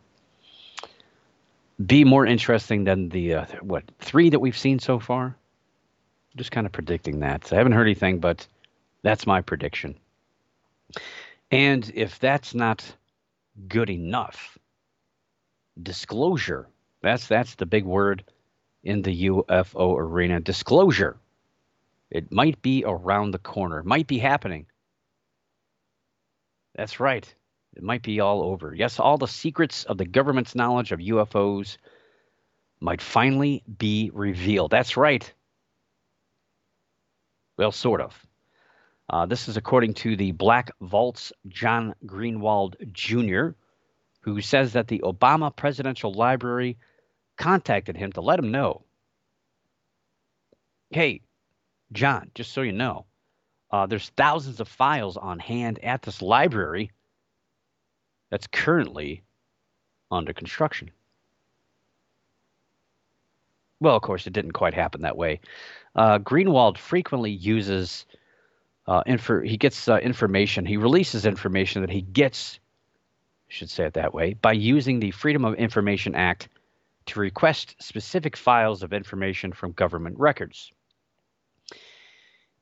[1.85, 5.35] be more interesting than the uh, what three that we've seen so far.
[6.35, 7.51] Just kind of predicting that.
[7.51, 8.47] I haven't heard anything, but
[9.03, 9.95] that's my prediction.
[11.51, 12.83] And if that's not
[13.67, 14.57] good enough,
[15.81, 16.67] disclosure.
[17.01, 18.23] That's that's the big word
[18.83, 20.39] in the UFO arena.
[20.39, 21.17] Disclosure.
[22.09, 23.79] It might be around the corner.
[23.79, 24.67] It might be happening
[26.77, 27.35] that's right.
[27.75, 28.73] It might be all over.
[28.73, 31.77] Yes, all the secrets of the government's knowledge of UFOs
[32.79, 34.71] might finally be revealed.
[34.71, 35.31] That's right.
[37.57, 38.25] Well, sort of.
[39.09, 43.55] Uh, this is according to the Black Vault's John Greenwald Jr.,
[44.21, 46.77] who says that the Obama Presidential Library
[47.37, 48.83] contacted him to let him know
[50.91, 51.21] hey,
[51.91, 53.05] John, just so you know,
[53.69, 56.91] Uh, there's thousands of files on hand at this library
[58.29, 59.23] that's currently
[60.09, 60.89] under construction.
[63.81, 65.41] Well, of course, it didn't quite happen that way.
[65.95, 68.05] Uh, Greenwald frequently uses
[68.87, 70.65] uh, infor- he gets uh, information.
[70.65, 72.59] He releases information that he gets,
[73.49, 76.47] should say it that way, by using the Freedom of Information Act
[77.07, 80.71] to request specific files of information from government records.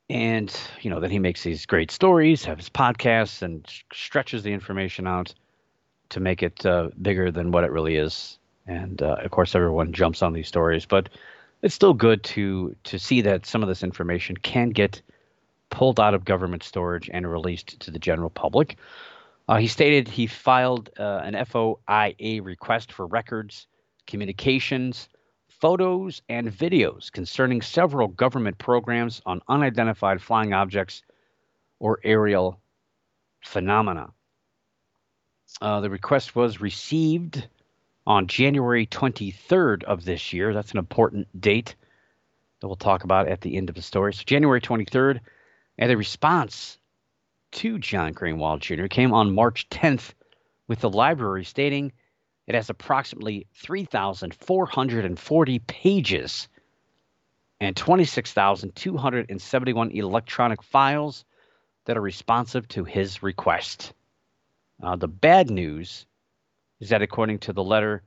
[0.10, 4.54] And you know, then he makes these great stories, have his podcasts, and stretches the
[4.54, 5.34] information out
[6.10, 8.38] to make it uh, bigger than what it really is.
[8.68, 11.10] And uh, of course, everyone jumps on these stories, but
[11.62, 15.02] it's still good to to see that some of this information can get
[15.72, 18.78] pulled out of government storage and released to the general public.
[19.48, 23.68] Uh, he stated he filed uh, an FOIA request for records,
[24.08, 25.10] communications,
[25.48, 31.04] photos, and videos concerning several government programs on unidentified flying objects
[31.80, 32.60] or aerial
[33.41, 34.10] phenomena.
[35.62, 37.48] Uh, the request was received
[38.08, 40.54] on January 23rd of this year.
[40.54, 41.76] That's an important date
[42.60, 44.13] that we'll talk about at the end of the story.
[44.13, 45.20] So, January 23rd,
[45.78, 46.78] and the response
[47.54, 48.88] to John Greenwald Jr.
[48.88, 50.13] came on March 10th
[50.68, 51.91] with the library stating
[52.48, 56.48] it has approximately 3,440 pages
[57.60, 61.26] and 26,271 electronic files
[61.86, 63.94] that are responsive to his request.
[64.84, 66.06] Uh, the bad news
[66.80, 68.04] is that according to the letter,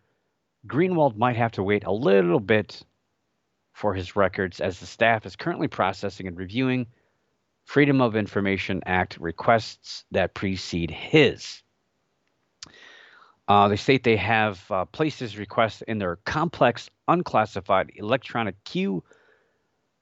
[0.66, 2.82] Greenwald might have to wait a little bit
[3.72, 6.86] for his records as the staff is currently processing and reviewing
[7.64, 11.62] Freedom of Information Act requests that precede his.
[13.48, 19.02] Uh, they state they have uh, placed his request in their complex, unclassified electronic queue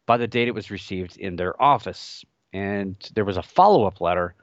[0.04, 2.24] by the date it was received in their office.
[2.52, 4.34] And there was a follow up letter.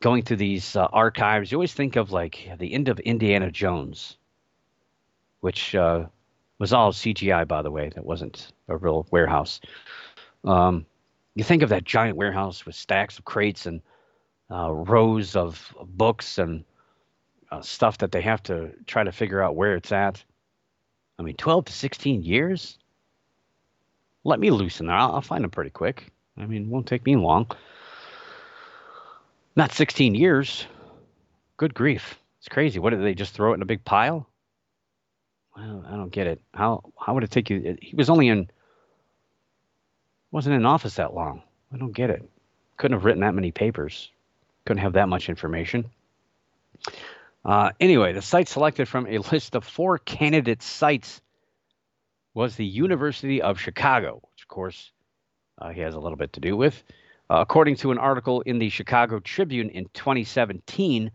[0.00, 4.16] going through these uh, archives, you always think of like the end of Indiana Jones,
[5.40, 6.06] which uh,
[6.58, 7.90] was all CGI, by the way.
[7.94, 9.60] That wasn't a real warehouse.
[10.44, 10.86] Um,
[11.34, 13.80] you think of that giant warehouse with stacks of crates and
[14.50, 16.64] uh, rows of books and
[17.50, 20.22] uh, stuff that they have to try to figure out where it's at.
[21.18, 22.78] I mean, 12 to 16 years?
[24.24, 24.96] Let me loosen there.
[24.96, 26.10] I'll, I'll find them pretty quick.
[26.36, 27.50] I mean, it won't take me long.
[29.56, 30.66] Not 16 years.
[31.56, 32.18] Good grief.
[32.38, 32.78] It's crazy.
[32.78, 34.28] What did they just throw it in a big pile?
[35.58, 36.40] I don't get it.
[36.54, 37.76] How how would it take you?
[37.80, 38.50] He was only in
[40.30, 41.42] wasn't in office that long.
[41.72, 42.28] I don't get it.
[42.76, 44.10] Couldn't have written that many papers.
[44.64, 45.90] Couldn't have that much information.
[47.44, 51.20] Uh, anyway, the site selected from a list of four candidate sites
[52.34, 54.92] was the University of Chicago, which of course
[55.58, 56.82] uh, he has a little bit to do with.
[57.30, 61.10] Uh, according to an article in the Chicago Tribune in 2017,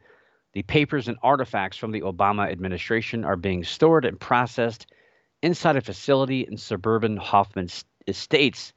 [0.53, 4.87] the papers and artifacts from the Obama administration are being stored and processed
[5.41, 7.67] inside a facility in suburban Hoffman
[8.07, 8.73] Estates,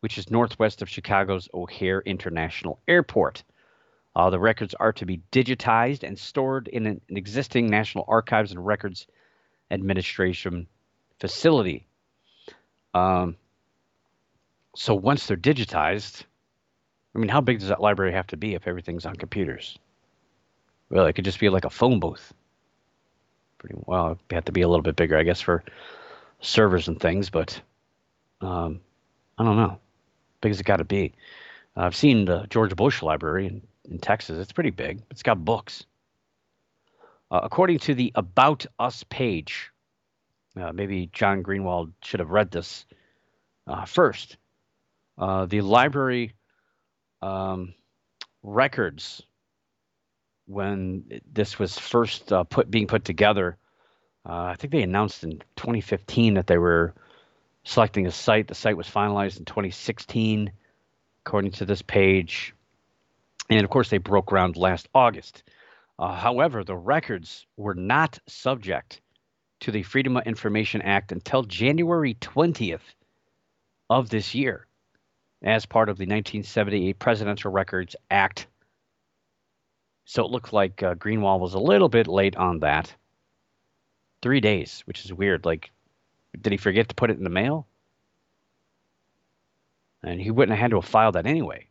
[0.00, 3.44] which is northwest of Chicago's O'Hare International Airport.
[4.14, 8.50] Uh, the records are to be digitized and stored in an, an existing National Archives
[8.50, 9.06] and Records
[9.70, 10.66] Administration
[11.18, 11.86] facility.
[12.92, 13.36] Um,
[14.76, 16.24] so once they're digitized,
[17.14, 19.78] I mean, how big does that library have to be if everything's on computers?
[20.92, 22.34] Well, it could just be like a phone booth.
[23.56, 25.64] Pretty well, it have to be a little bit bigger, I guess, for
[26.40, 27.30] servers and things.
[27.30, 27.58] But
[28.42, 28.80] um,
[29.38, 29.78] I don't know.
[30.42, 31.14] Big as it got to be.
[31.76, 34.38] Uh, I've seen the George Bush Library in, in Texas.
[34.38, 35.02] It's pretty big.
[35.10, 35.86] It's got books.
[37.30, 39.70] Uh, according to the About Us page,
[40.60, 42.84] uh, maybe John Greenewald should have read this
[43.66, 44.36] uh, first.
[45.16, 46.34] Uh, the library
[47.22, 47.72] um,
[48.42, 49.22] records
[50.52, 53.56] when this was first uh, put being put together.
[54.24, 56.94] Uh, I think they announced in 2015 that they were
[57.64, 58.48] selecting a site.
[58.48, 60.52] The site was finalized in 2016,
[61.24, 62.54] according to this page,
[63.50, 65.42] and of course they broke ground last August.
[65.98, 69.00] Uh, however, the records were not subject
[69.60, 72.80] to the Freedom of Information Act until January 20th
[73.88, 74.66] of this year
[75.42, 78.46] as part of the 1978 Presidential Records Act.
[80.04, 82.92] So it looked like uh, Greenewald was a little bit late on that.
[84.20, 85.44] Three days, which is weird.
[85.44, 85.70] Like,
[86.40, 87.66] did he forget to put it in the mail?
[90.02, 91.66] And he wouldn't have had to have filed that anyway.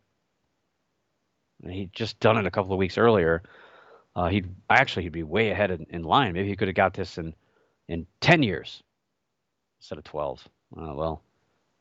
[1.64, 3.44] And he'd just done it a couple of weeks earlier.
[4.16, 6.34] Uh, he'd actually he'd be way ahead in, in, line.
[6.34, 7.34] Maybe he could have got this in
[7.88, 8.84] in ten years
[9.80, 10.46] instead of twelve.
[10.76, 11.24] Uh, well,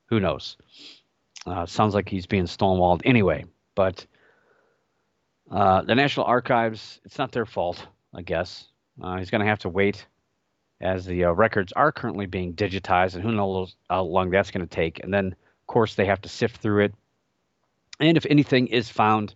[0.06, 0.56] who knows?
[1.46, 3.44] Uh, sounds like he's being stonewalled anyway.
[3.74, 4.06] But
[5.50, 8.68] uh, the National Archives, it's not their fault, I guess.
[9.02, 10.06] Uh, he's going to have to wait
[10.80, 14.66] as the uh, records are currently being digitized, and who knows how long that's going
[14.66, 15.02] to take.
[15.02, 16.94] And then, of course, they have to sift through it.
[17.98, 19.34] And if anything is found,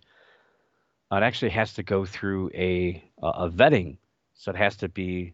[1.11, 3.97] uh, it actually has to go through a, a vetting.
[4.33, 5.33] So it has to be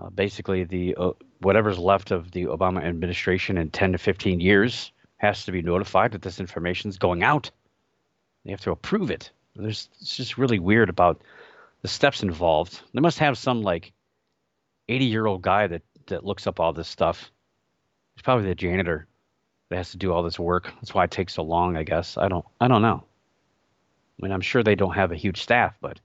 [0.00, 0.94] uh, basically the
[1.40, 6.12] whatever's left of the Obama administration in 10 to 15 years has to be notified
[6.12, 7.50] that this information is going out.
[8.44, 9.30] They have to approve it.
[9.54, 11.22] There's it's just really weird about
[11.82, 12.80] the steps involved.
[12.94, 13.92] They must have some like
[14.88, 17.30] 80 year old guy that that looks up all this stuff.
[18.14, 19.06] He's probably the janitor
[19.68, 20.70] that has to do all this work.
[20.76, 22.16] That's why it takes so long, I guess.
[22.16, 23.04] I don't I don't know.
[24.18, 26.00] I mean, I'm sure they don't have a huge staff, but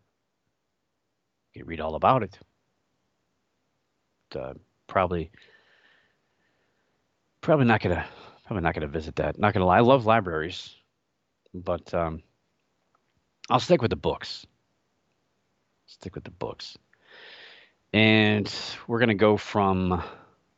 [1.53, 2.37] You can read all about it
[4.35, 4.53] uh,
[4.87, 5.31] probably
[7.41, 8.05] probably not gonna
[8.45, 9.39] probably not gonna visit that.
[9.39, 10.75] Not gonna lie, I love libraries,
[11.53, 12.21] but um,
[13.51, 14.45] I'll stick with the books.
[15.85, 16.77] Stick with the books,
[17.93, 18.51] and
[18.87, 20.01] we're gonna go from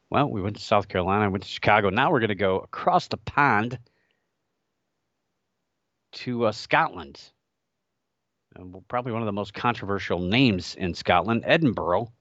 [0.10, 1.89] well, we went to South Carolina, we went to Chicago.
[1.89, 3.80] Now we're gonna go across the pond
[6.14, 7.20] to uh, Scotland.
[8.88, 12.12] probably one of the most controversial names in Scotland, Edinburgh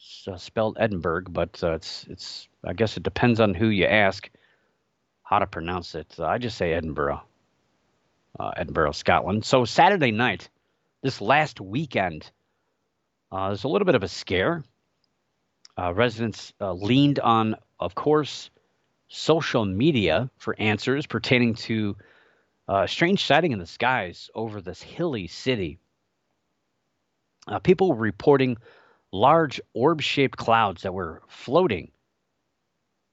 [0.00, 2.48] it's uh, spelled Edinburgh, but uh, it's it's.
[2.64, 4.30] I guess it depends on who you ask
[5.22, 6.14] how to pronounce it.
[6.18, 7.22] Uh, I just say Edinburgh,
[8.38, 9.44] uh, Edinburgh, Scotland.
[9.44, 10.48] So Saturday night,
[11.02, 12.30] this last weekend,
[13.32, 14.64] uh, there's a little bit of a scare.
[15.78, 18.50] Uh, residents leaned on, of course,
[19.08, 21.96] social media for answers pertaining to
[22.68, 25.78] a strange sighting in the skies over this hilly city.
[27.62, 28.56] people were reporting
[29.12, 31.90] large orb shaped clouds that were floating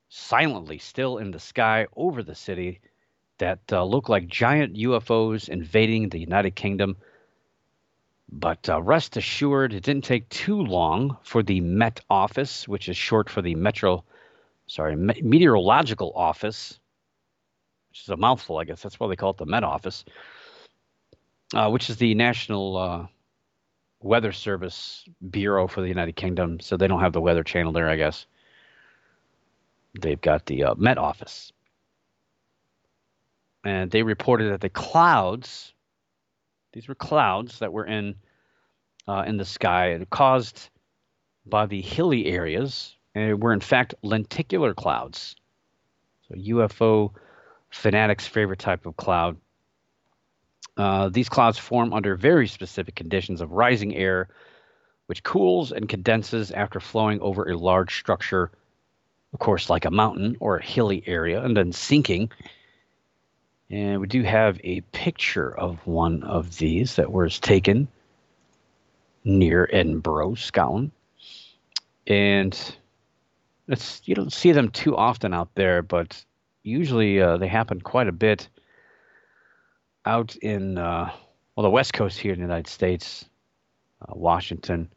[0.10, 2.80] silently still in the sky over the city
[3.38, 6.98] that uh, looked like giant UFOs invading the United Kingdom.
[8.30, 12.98] But uh, rest assured, it didn't take too long for the Met Office, which is
[12.98, 14.04] short for the Metro,
[14.68, 16.80] sorry, Me- Meteorological Office,
[17.90, 18.82] which is a mouthful, I guess.
[18.82, 20.04] That's why they call it the Met Office,
[21.54, 23.08] uh, which is the National uh,
[24.02, 26.60] Weather Service Bureau for the United Kingdom.
[26.60, 28.26] So they don't have the Weather Channel there, I guess.
[30.00, 31.54] They've got the uh, Met Office.
[33.68, 35.74] And they reported that the clouds,
[36.72, 38.16] these were clouds that were in
[39.10, 40.70] uh, in the sky and caused
[41.46, 45.36] by the hilly areas, and were in fact lenticular clouds.
[46.30, 47.12] So UFO
[47.70, 49.36] fanatics' favorite type of cloud.
[50.78, 54.30] Uh, these clouds form under very specific conditions of rising air,
[55.08, 58.50] which cools and condenses after flowing over a large structure
[59.34, 62.32] of course, like a mountain or a hilly area, and then sinking.
[63.70, 67.88] And we do have a picture of one of these that was taken
[69.24, 70.92] near Edinburgh, Scotland.
[72.06, 72.58] And
[73.68, 76.24] it's you don't see them too often out there, but
[76.64, 78.48] usually uh, they happen quite a bit
[80.06, 81.12] out in uh,
[81.56, 83.26] well the west coast here in the United States,
[84.02, 84.90] uh, Washington,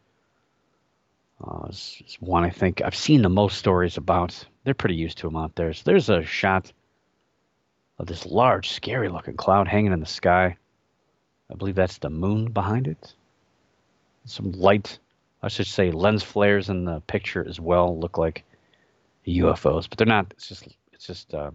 [1.45, 4.45] uh, it's, one I think I've seen the most stories about.
[4.65, 5.73] They're pretty used to them out there.
[5.73, 6.73] So there's a shot
[8.01, 10.57] of this large, scary looking cloud hanging in the sky.
[11.51, 13.13] I believe that's the moon behind it.
[14.25, 14.99] Some light,
[15.43, 18.43] I should say, lens flares in the picture as well look like
[19.27, 20.27] UFOs, but they're not.
[20.31, 21.51] It's just it's just uh,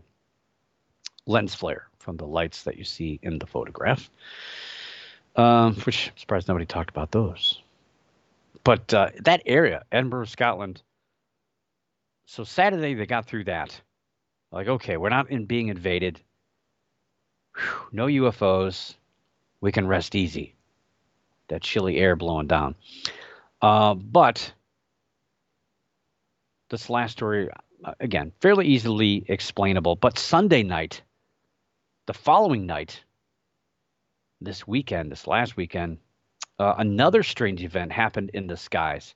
[1.25, 4.09] lens flare from the lights that you see in the photograph.
[5.35, 7.59] Um, which I'm surprised nobody talked about those.
[8.63, 10.83] But uh, that area, Edinburgh, Scotland.
[12.27, 13.81] So Saturday they got through that.
[14.51, 16.21] Like, okay, we're not in being invaded.
[17.91, 18.95] No UFOs.
[19.61, 20.55] We can rest easy.
[21.47, 22.75] That chilly air blowing down.
[23.61, 24.51] Uh, but
[26.69, 27.49] this last story,
[27.83, 29.95] uh, again, fairly easily explainable.
[29.95, 31.01] But Sunday night,
[32.05, 33.03] the following night,
[34.41, 35.97] this weekend, this last weekend,
[36.59, 39.15] uh, another strange event happened in the skies.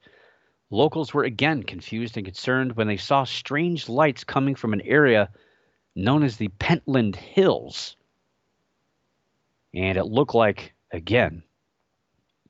[0.71, 5.29] Locals were again confused and concerned when they saw strange lights coming from an area
[5.95, 7.95] known as the Pentland Hills.
[9.73, 11.43] And it looked like, again,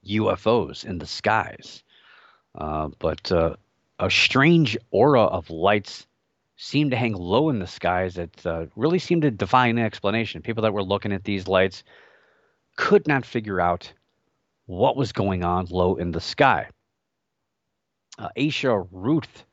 [0.08, 1.84] UFOs in the skies.
[2.56, 3.56] Uh, but uh,
[4.00, 6.08] a strange aura of lights
[6.56, 10.42] seemed to hang low in the skies that uh, really seemed to defy any explanation.
[10.42, 11.84] People that were looking at these lights
[12.76, 13.92] could not figure out
[14.66, 16.68] what was going on low in the sky.
[18.18, 19.46] Uh, Aisha Ruth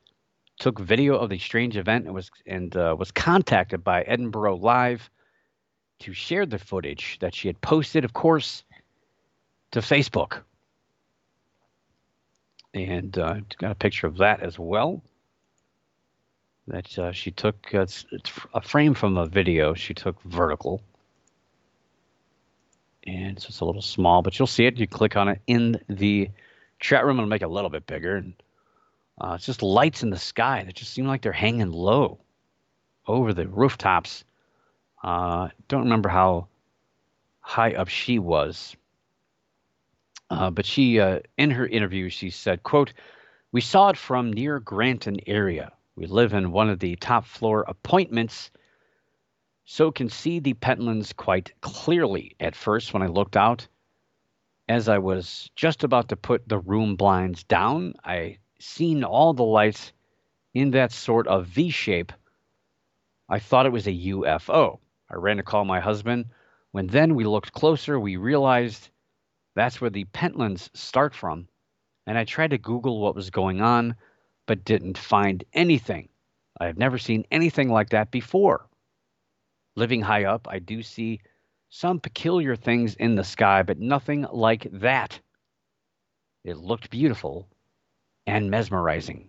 [0.59, 5.09] took video of the strange event and was and uh, was contacted by Edinburgh Live
[6.01, 8.65] to share the footage that she had posted, of course,
[9.73, 10.43] to Facebook.
[12.75, 15.03] And uh, got a picture of that as well.
[16.69, 17.57] That uh, she took.
[17.73, 20.83] Uh, it's, it's a frame from a video she took vertical
[23.07, 24.79] and so it's a little small, but you'll see it.
[24.79, 26.31] You click on it in the
[26.81, 27.19] chat room.
[27.19, 28.17] It'll make it a little bit bigger.
[28.17, 28.35] And
[29.21, 32.19] uh, it's just lights in the sky that just seem like they're hanging low
[33.07, 34.25] over the rooftops.
[35.07, 36.49] Uh, don't remember how
[37.39, 38.77] high up she was,
[40.31, 42.93] uh, but she, uh, in her interview, she said, "quote
[43.53, 45.71] We saw it from near Granton area.
[45.95, 48.51] We live in one of the top floor appointments."
[49.67, 53.67] so can see the Pentlands quite clearly at first when I looked out.
[54.69, 59.45] As I was just about to put the room blinds down, I seen all the
[59.45, 59.93] lights
[60.55, 62.13] in that sort of V shape.
[63.29, 64.79] I thought it was a UFO.
[65.11, 66.27] I ran to call my husband.
[66.73, 68.91] When then we looked closer, we realized
[69.55, 71.49] that's where the Pentlands start from.
[72.07, 73.97] And I tried to Google what was going on,
[74.47, 76.09] but didn't find anything.
[76.61, 78.69] I have never seen anything like that before
[79.77, 81.21] living high up, I do see
[81.69, 85.21] some peculiar things in the sky, but nothing like that.
[86.45, 87.47] It looked beautiful
[88.27, 89.29] and mesmerizing.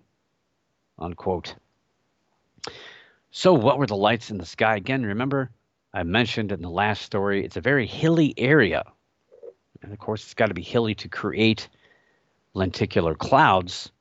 [0.98, 1.56] Unquote.
[3.32, 4.78] So, what were the lights in the sky?
[4.78, 5.52] Again, remember,
[5.98, 8.84] I mentioned in the last story, it's a very hilly area.
[9.82, 11.70] And of course, it's got to be hilly to create
[12.54, 13.92] lenticular clouds.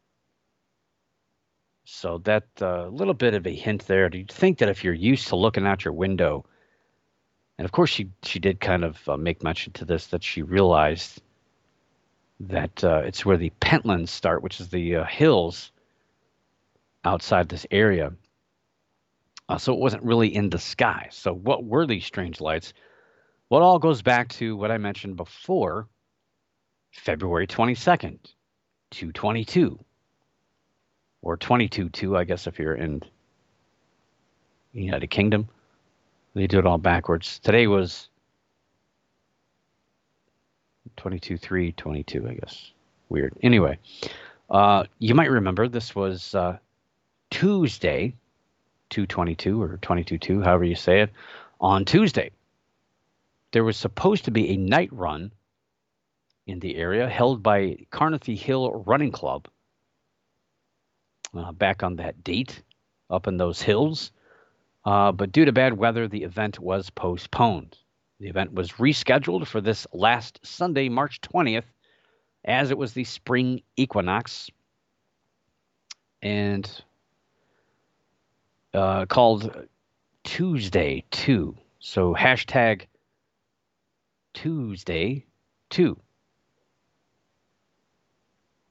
[1.85, 4.11] So that uh, little bit of a hint there.
[4.11, 6.45] Do you think that if you're used to looking out your window,
[7.57, 10.43] and of course she she did kind of uh, make mention to this that she
[10.43, 11.23] realized
[12.41, 15.73] that uh, it's where the Pentlands start, which is the uh, hills
[17.07, 18.13] outside this area.
[19.49, 21.09] Uh, so it wasn't really in the sky.
[21.11, 22.73] So what were these strange lights?
[23.49, 25.87] Well, it all goes back to what I mentioned before,
[26.93, 28.19] February 22nd,
[28.91, 29.79] 222,
[31.23, 33.03] or 22-2, I guess if you're in
[34.73, 35.49] United Kingdom.
[36.35, 37.39] They do it all backwards.
[37.39, 38.09] Today was
[40.97, 42.73] 22 3 22 i guess
[43.09, 43.79] weird anyway
[44.49, 46.57] uh, you might remember this was uh,
[47.31, 48.15] tuesday
[48.91, 51.11] 222 or 22 2 however you say it
[51.61, 52.31] on tuesday.
[53.53, 55.33] There was supposed to be a night run
[56.47, 59.49] in the area held by Carnethy hill running club
[61.37, 62.63] uh, back on that date
[63.11, 64.13] up in those hills
[64.87, 67.77] uh, but due to bad weather the event was postponed.
[68.21, 71.65] The event was rescheduled for this last Sunday, March 20th,
[72.45, 74.49] as it was the spring equinox.
[76.23, 76.71] And
[78.77, 79.67] uh, called
[80.25, 81.57] Twosday 2.
[81.79, 82.83] So hashtag
[84.35, 85.25] Twosday
[85.71, 85.99] 2.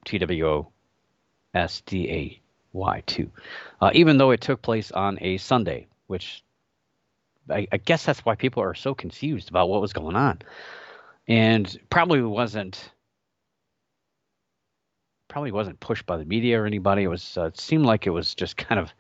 [0.06, 0.68] T W O
[1.54, 2.42] S D A
[2.74, 3.32] Y 2.
[3.82, 6.44] Uh, even though it took place on a Sunday, which
[7.50, 10.40] I, I guess that's why people are so confused about what was going on,
[11.28, 12.92] and probably wasn't
[15.28, 17.04] probably wasn't pushed by the media or anybody.
[17.04, 18.94] It was uh, it seemed like it was just kind of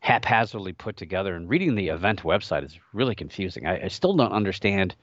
[0.00, 1.34] haphazardly put together.
[1.34, 3.66] And reading the event website is really confusing.
[3.66, 4.96] I, I still don't understand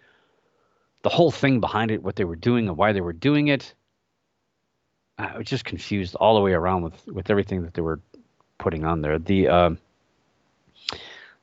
[1.03, 3.73] the whole thing behind it, what they were doing and why they were doing it.
[5.17, 7.99] I was just confused all the way around with with everything that they were
[8.57, 9.17] putting on there.
[9.17, 9.77] The um,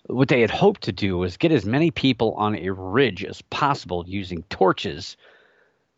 [0.06, 3.42] what they had hoped to do was get as many people on a ridge as
[3.42, 5.16] possible using torches.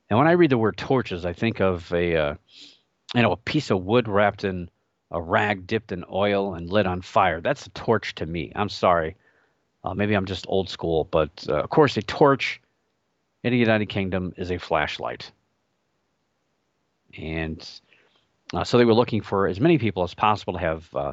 [0.08, 2.34] And when I read the word torches, I think of a uh,
[3.14, 4.70] you know a piece of wood wrapped in
[5.10, 7.40] a rag dipped in oil and lit on fire.
[7.40, 8.52] That's a torch to me.
[8.54, 9.16] I'm sorry.
[9.84, 12.60] Uh, maybe I'm just old school, but uh, of course, a torch
[13.44, 15.30] in the United Kingdom is a flashlight.
[17.16, 17.68] And
[18.52, 21.12] uh, so they were looking for as many people as possible to have uh,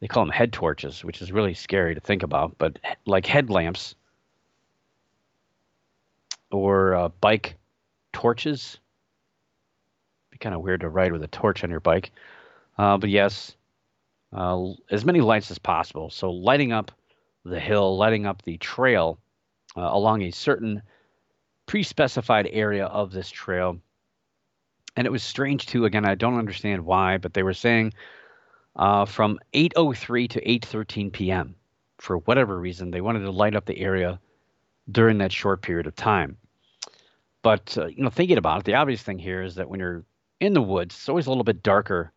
[0.00, 3.94] they call them head torches, which is really scary to think about, but like headlamps
[6.50, 7.56] or uh, bike
[8.12, 8.78] torches.
[10.40, 12.12] Kind of weird to ride with a torch on your bike,
[12.78, 13.56] uh, but yes,
[14.32, 16.10] uh, as many lights as possible.
[16.10, 16.92] So lighting up
[17.44, 19.18] the hill, lighting up the trail
[19.76, 20.82] uh, along a certain
[21.66, 23.78] pre-specified area of this trail.
[24.96, 25.84] And it was strange too.
[25.84, 27.92] Again, I don't understand why, but they were saying
[28.76, 31.54] uh, from 8:03 to 8:13 p.m.
[31.98, 34.20] For whatever reason, they wanted to light up the area
[34.90, 36.36] during that short period of time.
[37.42, 40.04] But uh, you know, thinking about it, the obvious thing here is that when you're
[40.40, 42.12] in the woods, it's always a little bit darker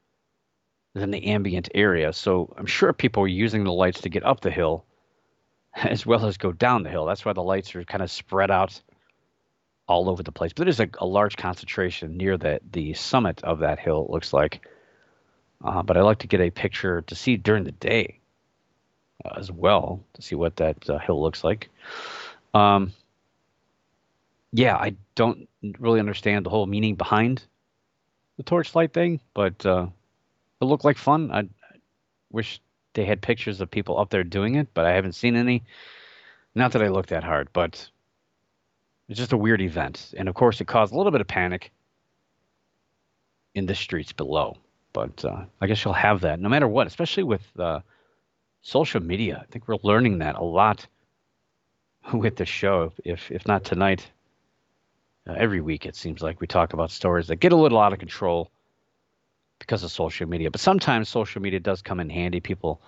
[0.93, 2.13] than the ambient area.
[2.13, 4.85] So I'm sure people are using the lights to get up the hill
[5.75, 7.05] as well as go down the hill.
[7.05, 8.81] That's why the lights are kind of spread out
[9.87, 10.53] all over the place.
[10.53, 14.05] But there's a, a large concentration near the the summit of that hill.
[14.05, 14.61] It looks like
[15.63, 18.19] uh, but I like to get a picture to see during the day
[19.25, 21.69] uh, as well to see what that uh, hill looks like.
[22.53, 22.93] Um,
[24.51, 25.47] yeah, I don't
[25.79, 27.43] really understand the whole meaning behind
[28.39, 29.87] the torchlight thing, but uh,
[30.61, 31.29] it looked like fun.
[31.29, 31.77] I, I
[32.31, 32.61] wish
[32.93, 35.63] they had pictures of people up there doing it, but I haven't seen any.
[36.55, 37.89] Not that I looked that hard, but
[39.09, 40.13] it's just a weird event.
[40.15, 41.73] And of course, it caused a little bit of panic
[43.55, 44.55] in the streets below.
[44.93, 47.81] But uh, I guess you'll have that no matter what, especially with uh,
[48.61, 49.43] social media.
[49.43, 50.87] I think we're learning that a lot
[52.13, 52.93] with the show.
[53.03, 54.09] If if not tonight,
[55.27, 57.93] uh, every week it seems like we talk about stories that get a little out
[57.93, 58.51] of control
[59.59, 60.49] because of social media.
[60.49, 62.39] But sometimes social media does come in handy.
[62.39, 62.81] People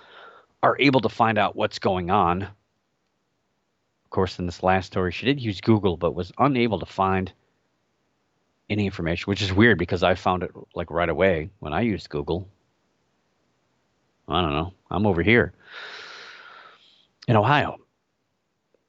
[0.64, 2.44] are able to find out what's going on.
[2.44, 7.32] Of course, in this last story, she did use Google, but was unable to find
[8.70, 12.10] any information, which is weird because I found it like right away when I used
[12.10, 12.48] Google.
[14.28, 14.74] I don't know.
[14.90, 15.54] I'm over here
[17.28, 17.78] in Ohio.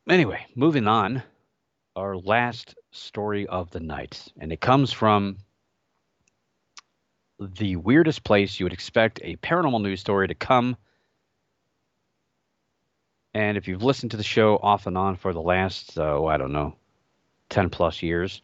[0.09, 1.23] Anyway, moving on.
[1.95, 5.37] Our last story of the night, and it comes from
[7.39, 10.77] the weirdest place you would expect a paranormal news story to come.
[13.35, 16.39] And if you've listened to the show off and on for the last, oh, I
[16.39, 16.77] don't know,
[17.51, 18.41] 10 plus years,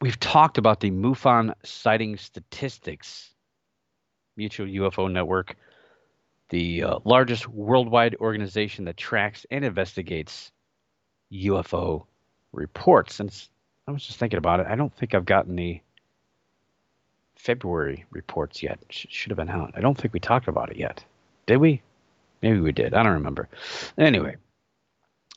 [0.00, 3.34] we've talked about the MUFON sighting statistics,
[4.36, 5.56] Mutual UFO Network,
[6.48, 10.52] the uh, largest worldwide organization that tracks and investigates
[11.32, 12.06] UFO
[12.52, 13.14] reports.
[13.14, 13.50] Since
[13.90, 14.66] I was just thinking about it.
[14.68, 15.80] I don't think I've gotten the
[17.34, 18.78] February reports yet.
[18.88, 19.72] Sh- should have been out.
[19.74, 21.04] I don't think we talked about it yet.
[21.46, 21.82] Did we?
[22.42, 22.94] Maybe we did.
[22.94, 23.48] I don't remember.
[23.98, 24.36] Anyway,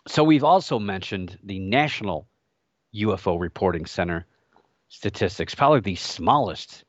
[0.07, 2.27] so we've also mentioned the National
[2.93, 4.25] UFO Reporting Center
[4.89, 6.83] statistics, probably the smallest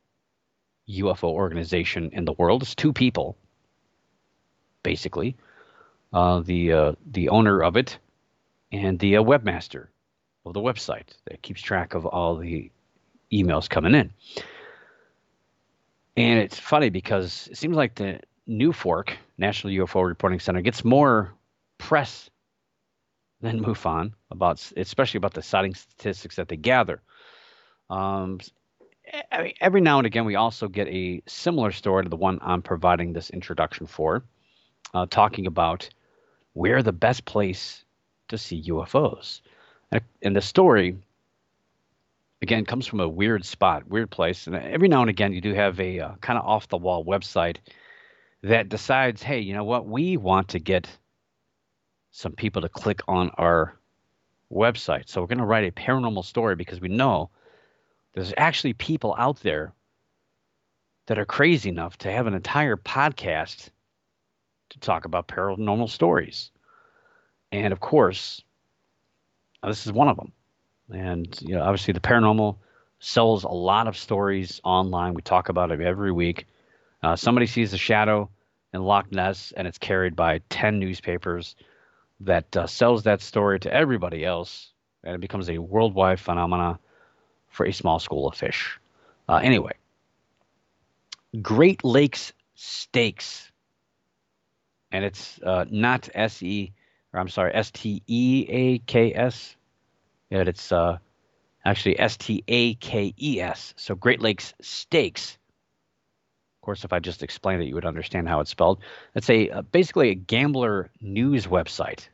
[0.89, 2.63] UFO organization in the world.
[2.63, 3.39] It's two people,
[4.83, 5.37] basically.
[6.13, 7.99] Uh, the uh, the owner of it
[8.75, 9.87] and the uh, webmaster
[10.45, 12.71] of the website that keeps track of all the
[13.33, 14.13] emails coming in.
[16.17, 21.33] And it's funny because it seems like the NUFORC National UFO Reporting Center gets more
[21.79, 22.29] press
[23.41, 27.01] than MUFON about, especially about the sighting statistics that they gather.
[27.91, 28.41] Um,
[29.61, 33.13] every now and again, we also get a similar story to the one I'm providing
[33.13, 34.25] this introduction for,
[34.95, 35.89] uh, talking about
[36.55, 37.84] where the best place
[38.35, 39.41] to see UFOs.
[40.23, 40.97] And the story,
[42.43, 44.47] again, comes from a weird spot, weird place.
[44.47, 47.05] And every now and again, you do have a uh, kind of off the wall
[47.05, 47.59] website
[48.43, 49.87] that decides, hey, you know what?
[49.87, 50.89] We want to get
[52.11, 53.75] some people to click on our
[54.53, 55.09] website.
[55.09, 57.31] So we're going to write a paranormal story because we know
[58.15, 59.73] there's actually people out there
[61.07, 63.71] that are crazy enough to have an entire podcast
[64.71, 66.51] to talk about paranormal stories.
[67.55, 68.43] And of course,
[69.63, 70.33] this is one of them.
[70.93, 72.57] And you know, obviously, the paranormal
[72.99, 75.15] sells a lot of stories online.
[75.15, 76.47] We talk about it every week.
[77.01, 78.29] Uh, somebody sees a shadow
[78.73, 81.55] in Loch Ness, and it's carried by ten newspapers
[82.21, 84.73] that uh, sells that story to everybody else,
[85.05, 86.79] and it becomes a worldwide phenomenon
[87.51, 88.81] for a small school of fish.
[89.29, 89.75] Uh, anyway,
[91.41, 93.53] Great Lakes Stakes,
[94.91, 96.73] and it's uh, not S E,
[97.15, 99.57] or I'm sorry, S T E A K S.
[100.31, 100.99] Yeah, it's uh,
[101.65, 103.73] actually S T A K E S.
[103.77, 105.39] So Great Lakes Stakes.
[106.61, 108.81] Of course, if I just explained it, you would understand how it's spelled.
[109.15, 112.09] It's a uh, basically a gambler news website,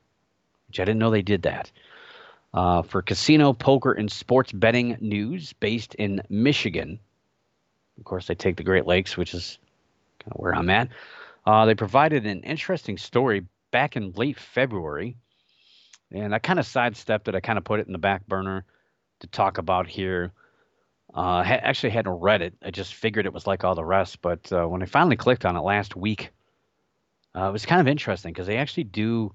[0.69, 1.71] which I didn't know they did that
[2.53, 7.01] uh, for casino, poker, and sports betting news based in Michigan.
[7.99, 9.59] Of course, they take the Great Lakes, which is
[10.19, 10.89] kind of where I'm at.
[11.47, 15.17] Uh, they provided an interesting story back in late February,
[16.13, 17.35] and I kind of sidestepped it.
[17.35, 18.65] I kind of put it in the back burner
[19.21, 20.33] to talk about here.
[21.13, 22.55] Uh, ha- actually hadn't read it.
[22.63, 24.23] I just figured it was like all the rest.
[24.23, 26.31] But uh, when I finally clicked on it last week,
[27.37, 29.33] uh, it was kind of interesting because they actually do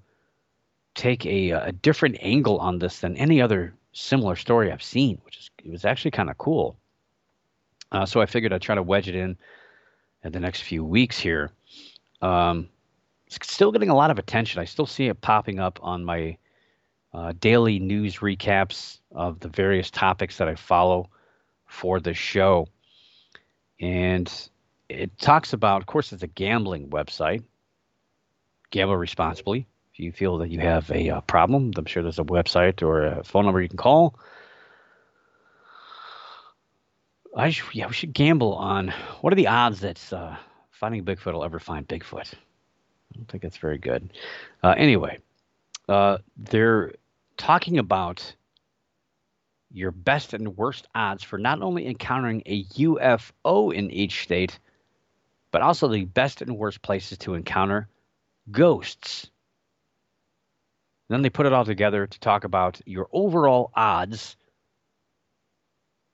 [0.96, 5.38] take a, a different angle on this than any other similar story I've seen, which
[5.38, 6.78] is it was actually kind of cool.
[7.92, 9.38] Uh, so I figured I'd try to wedge it in
[10.24, 11.52] in the next few weeks here.
[12.22, 12.70] Um,
[13.28, 14.62] it's still getting a lot of attention.
[14.62, 16.38] I still see it popping up on my
[17.14, 21.10] uh, daily news recaps of the various topics that I follow
[21.66, 22.68] for the show.
[23.80, 24.32] And
[24.90, 27.44] it talks about, of course, it's a gambling website.
[28.72, 29.68] Gamble responsibly.
[29.94, 33.06] If you feel that you have a uh, problem, I'm sure there's a website or
[33.06, 34.20] a phone number you can call.
[37.36, 40.36] I yeah, we should gamble on what are the odds that uh,
[40.72, 42.34] finding Bigfoot will ever find Bigfoot.
[43.16, 44.12] I don't think that's very good.
[44.62, 45.20] Uh, anyway,
[45.88, 46.94] uh, they're
[47.38, 48.36] talking about
[49.72, 54.60] your best and worst odds for not only encountering a UFO in each state,
[55.52, 57.88] but also the best and worst places to encounter
[58.52, 59.30] ghosts.
[61.08, 64.36] Then they put it all together to talk about your overall odds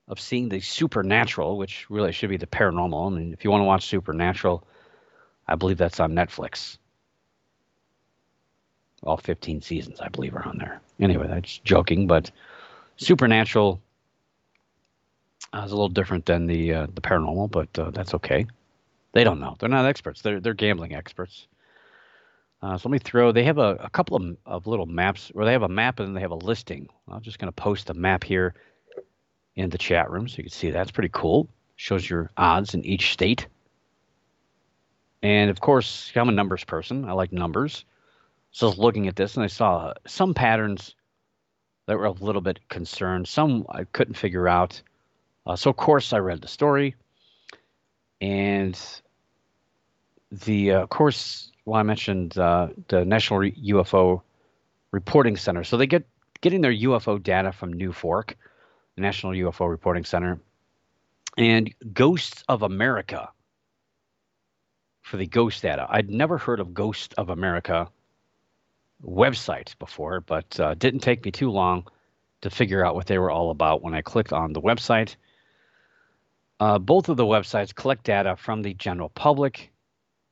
[0.08, 3.12] of seeing the supernatural, which really should be the paranormal.
[3.12, 4.68] I mean, if you want to watch Supernatural,
[5.48, 6.78] I believe that's on Netflix.
[9.04, 10.80] All 15 seasons, I believe, are on there.
[11.00, 12.30] Anyway, that's joking, but
[12.98, 13.82] Supernatural
[15.54, 18.46] uh, is a little different than the uh, the paranormal, but uh, that's okay.
[19.14, 19.56] They don't know.
[19.60, 20.22] They're not experts.
[20.22, 21.48] They're they're gambling experts.
[22.62, 23.32] Uh, so let me throw.
[23.32, 26.08] They have a, a couple of, of little maps, or they have a map and
[26.08, 26.88] then they have a listing.
[27.08, 28.54] I'm just going to post a map here
[29.56, 31.50] in the chat room so you can see that's pretty cool.
[31.76, 33.48] Shows your odds in each state.
[35.24, 37.06] And of course, I'm a numbers person.
[37.06, 37.84] I like numbers.
[38.52, 40.96] So I was looking at this and I saw some patterns
[41.88, 43.28] that were a little bit concerned.
[43.28, 44.82] Some I couldn't figure out.
[45.46, 46.96] Uh, so of course I read the story,
[48.20, 48.80] and
[50.32, 54.22] the uh, of course well, I mentioned uh, the National UFO
[54.92, 55.64] Reporting Center.
[55.64, 56.06] So they get
[56.42, 58.34] getting their UFO data from NUFORC,
[58.96, 60.40] the National UFO Reporting Center,
[61.38, 63.30] and Ghosts of America
[65.02, 65.88] for the ghost data.
[65.90, 67.90] I'd never heard of Ghost of America
[69.06, 71.88] website before, but uh, didn't take me too long
[72.42, 75.16] to figure out what they were all about when I clicked on the website.
[76.60, 79.72] Uh, both of the websites collect data from the general public,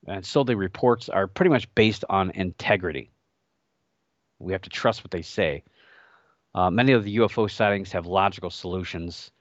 [0.07, 3.11] and so the reports are pretty much based on integrity.
[4.37, 5.63] We have to trust what they say.
[6.55, 9.31] Uh, many of the UFO sightings have logical solutions.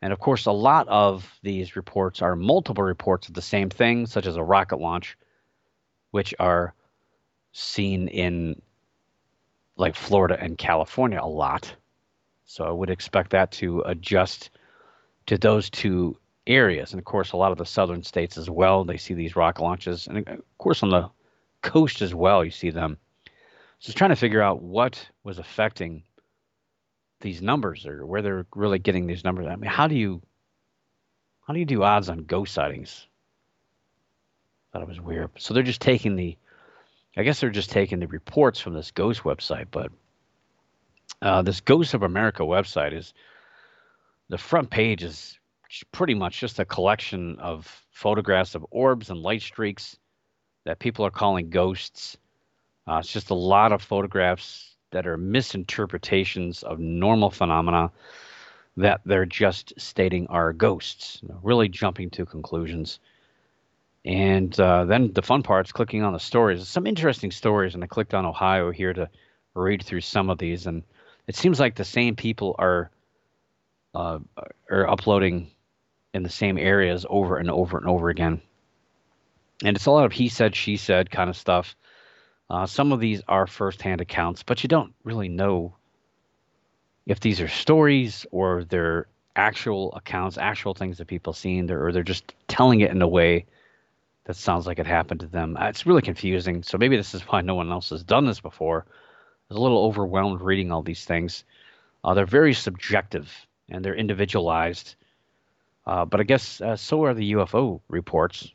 [0.00, 4.06] And of course, a lot of these reports are multiple reports of the same thing,
[4.06, 5.16] such as a rocket launch,
[6.10, 6.74] which are
[7.52, 8.60] seen in
[9.76, 11.74] like Florida and California a lot.
[12.44, 14.50] So I would expect that to adjust
[15.26, 16.16] to those two
[16.46, 16.92] areas.
[16.92, 19.62] And of course, a lot of the southern states as well, they see these rocket
[19.62, 20.06] launches.
[20.06, 21.08] And of course, on the
[21.62, 22.98] coast as well, you see them.
[23.78, 26.02] So trying to figure out what was affecting
[27.20, 29.46] these numbers or where they're really getting these numbers.
[29.46, 30.20] I mean, how do you
[31.46, 33.06] how do you do odds on ghost sightings?
[34.72, 35.30] Thought it was weird.
[35.38, 36.36] So they're just taking the
[37.16, 39.92] I guess they're just taking the reports from this ghost website, but
[41.20, 43.12] uh, this Ghost of America website is
[44.28, 45.38] the front page is
[45.92, 49.96] pretty much just a collection of photographs of orbs and light streaks
[50.64, 52.16] that people are calling ghosts.
[52.88, 57.90] Uh, it's just a lot of photographs that are misinterpretations of normal phenomena
[58.76, 62.98] that they're just stating are ghosts, really jumping to conclusions.
[64.04, 66.66] And uh, then the fun part is clicking on the stories.
[66.68, 69.08] Some interesting stories, and I clicked on Ohio here to
[69.54, 70.82] read through some of these, and
[71.26, 72.90] it seems like the same people are
[73.94, 74.18] uh,
[74.70, 75.50] are uploading
[76.14, 78.40] in the same areas over and over and over again.
[79.64, 81.76] And it's a lot of he said, she said kind of stuff.
[82.50, 85.74] Uh, some of these are firsthand accounts, but you don't really know
[87.06, 92.02] if these are stories or they're actual accounts, actual things that people seen, or they're
[92.02, 93.46] just telling it in a way
[94.24, 95.56] that sounds like it happened to them.
[95.56, 96.62] Uh, it's really confusing.
[96.62, 98.86] So maybe this is why no one else has done this before.
[98.88, 98.92] I
[99.48, 101.44] was a little overwhelmed reading all these things.
[102.04, 103.30] Uh, they're very subjective
[103.68, 104.94] and they're individualized.
[105.86, 108.50] Uh, but I guess uh, so are the UFO reports.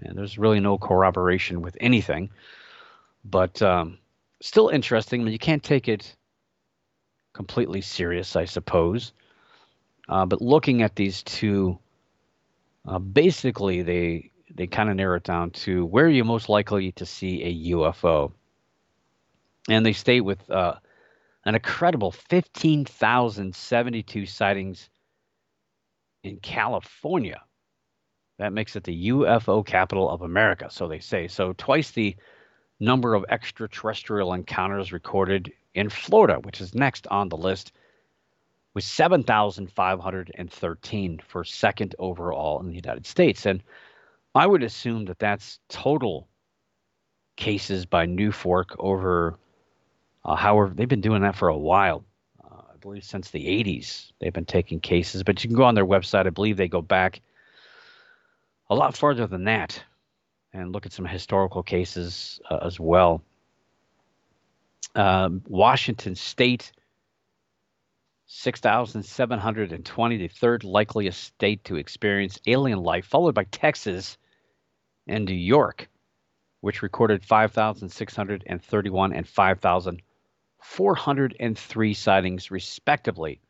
[0.00, 2.30] And there's really no corroboration with anything
[3.24, 3.98] but um,
[4.40, 5.26] still interesting.
[5.26, 6.14] You can't take it
[7.32, 9.12] completely serious, I suppose.
[10.08, 11.78] Uh, but looking at these two,
[12.86, 16.92] uh, basically they they kind of narrow it down to where are you most likely
[16.92, 18.32] to see a UFO,
[19.68, 20.74] and they state with uh,
[21.44, 24.90] an incredible fifteen thousand seventy two sightings
[26.22, 27.42] in California.
[28.38, 31.28] That makes it the UFO capital of America, so they say.
[31.28, 32.16] So twice the
[32.80, 37.72] number of extraterrestrial encounters recorded in Florida, which is next on the list,
[38.74, 43.46] with 7,513 for second overall in the United States.
[43.46, 43.62] And
[44.34, 46.28] I would assume that that's total
[47.36, 49.38] cases by NUFORC over,
[50.24, 52.04] uh, however, they've been doing that for a while.
[52.42, 55.22] Uh, I believe since the 80s, they've been taking cases.
[55.22, 56.26] But you can go on their website.
[56.26, 57.20] I believe they go back
[58.70, 59.82] a lot farther than that
[60.54, 63.22] and look at some historical cases uh, as well.
[64.94, 66.72] Um, Washington State,
[68.26, 74.16] 6,720, the third likeliest state to experience alien life, followed by Texas
[75.06, 75.88] and New York,
[76.60, 83.40] which recorded 5,631 and 5,403 sightings, respectively.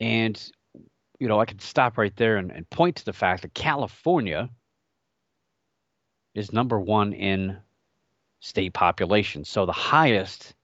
[0.00, 0.50] And,
[1.18, 4.50] you know, I could stop right there and, and point to the fact that California–
[6.34, 7.58] is number one in
[8.40, 9.44] state population.
[9.44, 10.54] So the highest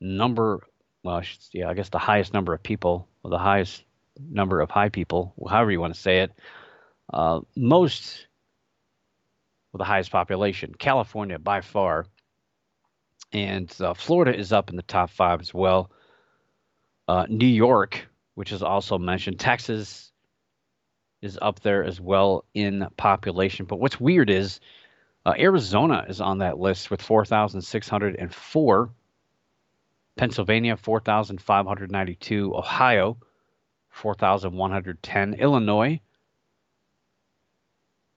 [0.00, 0.60] number,
[1.02, 1.22] well,
[1.52, 3.84] yeah, I guess the highest number of people, or the highest
[4.18, 6.32] number of high people, however you want to say it,
[7.12, 8.26] uh, most
[9.72, 12.06] with the highest population, California by far,
[13.32, 15.90] and uh, Florida is up in the top five as well.
[17.06, 20.12] Uh, New York, which is also mentioned, Texas
[21.20, 23.66] is up there as well in population.
[23.66, 24.60] But what's weird is
[25.26, 28.90] uh, Arizona is on that list with 4,604.
[30.16, 32.56] Pennsylvania, 4,592.
[32.56, 33.16] Ohio,
[33.90, 35.34] 4,110.
[35.34, 36.00] Illinois,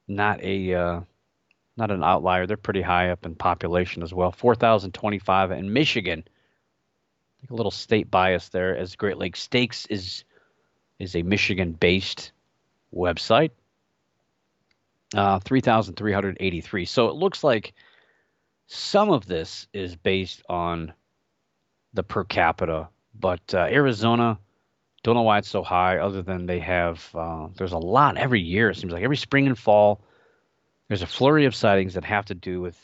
[0.08, 1.02] not a uh,
[1.78, 2.46] not an outlier.
[2.46, 4.32] They're pretty high up in population as well.
[4.32, 5.52] 4,025.
[5.52, 6.24] in Michigan,
[7.50, 10.24] a little state bias there, as Great Lakes Stakes is
[11.00, 12.32] is a Michigan-based
[12.94, 13.50] website.
[15.16, 16.86] Uh, 3,383.
[16.86, 17.74] So it looks like
[18.68, 20.94] some of this is based on
[21.94, 22.88] the per capita,
[23.20, 24.40] but uh, Arizona,
[25.04, 28.40] don't know why it's so high, other than they have, uh, there's a lot every
[28.40, 28.70] year.
[28.70, 30.02] It seems like every spring and fall,
[30.92, 32.78] there's a flurry of sightings that have to do with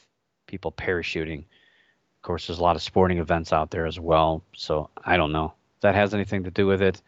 [0.46, 1.40] people parachuting.
[1.40, 4.46] Of course, there's a lot of sporting events out there as well.
[4.56, 5.56] So I don't know.
[5.76, 7.02] If that has anything to do with it.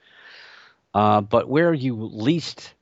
[0.93, 2.73] Uh, but where are you least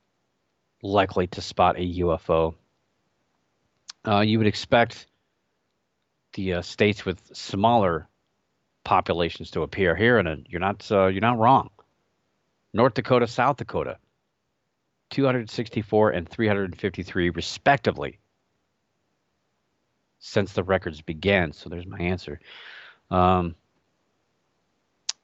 [0.82, 2.56] likely to spot a UFO?
[4.04, 5.06] Uh, you would expect
[6.32, 8.08] the uh, states with smaller
[8.82, 11.70] populations to appear here, and you're not uh, you're not wrong.
[12.74, 13.96] North Dakota, South Dakota,
[15.10, 18.18] 264 and 353 respectively
[20.18, 21.52] since the records began.
[21.52, 22.40] So there's my answer.
[23.10, 23.54] Um,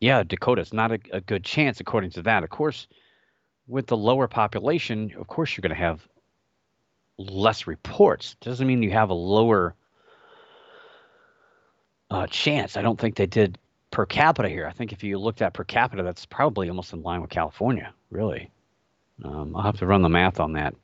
[0.01, 2.45] yeah, Dakota's not a, a good chance according to that.
[2.45, 2.87] Of course,
[3.67, 6.07] with the lower population, of course you're going to have
[7.19, 8.37] less reports.
[8.41, 9.75] Doesn't mean you have a lower
[12.11, 12.77] uh, chance.
[12.77, 13.59] I don't think they did
[13.91, 14.67] per capita here.
[14.67, 17.93] I think if you looked at per capita, that's probably almost in line with California,
[18.11, 18.51] really.
[19.23, 20.75] Um, I'll have to run the math on that.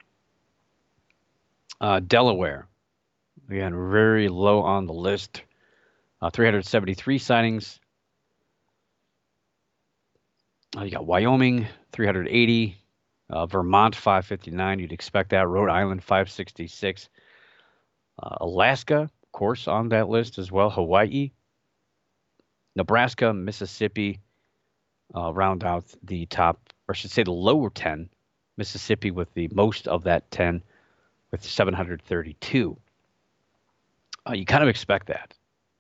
[1.81, 2.68] Uh, Delaware,
[3.49, 5.43] again, very low on the list.
[6.20, 7.81] Uh, 373 sightings.
[10.76, 12.76] Uh, you got Wyoming, 380.
[13.31, 14.81] Uh, Vermont, 559.
[14.81, 15.47] You'd expect that.
[15.47, 17.09] Rhode Island, 566.
[18.20, 20.68] Uh, Alaska, of course, on that list as well.
[20.68, 21.31] Hawaii,
[22.74, 24.20] Nebraska, Mississippi
[25.14, 28.11] uh, round out the top, or I should say the lower 10.
[28.61, 30.63] Mississippi with the most of that 10
[31.31, 32.77] with 732.
[34.29, 35.33] Uh, you kind of expect that.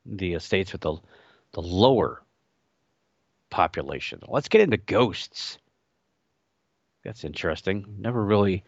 [0.06, 0.96] The uh, states with the,
[1.52, 2.22] the lower
[3.50, 4.20] population.
[4.26, 5.58] Let's get into ghosts.
[7.04, 7.84] That's interesting.
[7.98, 8.64] Never really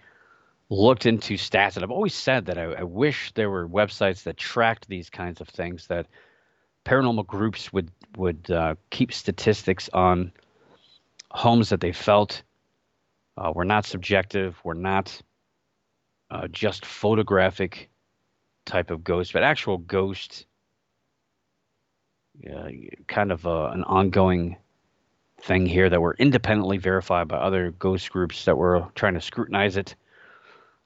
[0.69, 4.37] looked into stats, and I've always said that I, I wish there were websites that
[4.37, 5.87] tracked these kinds of things.
[5.87, 6.07] That
[6.85, 10.33] paranormal groups would would uh, keep statistics on
[11.31, 12.43] homes that they felt
[13.37, 15.21] uh, were not subjective, We're not
[16.31, 17.91] uh, just photographic
[18.65, 20.47] type of ghost, but actual ghost,
[23.07, 24.57] kind of uh, an ongoing
[25.43, 29.77] thing here that were independently verified by other ghost groups that were trying to scrutinize
[29.77, 29.97] it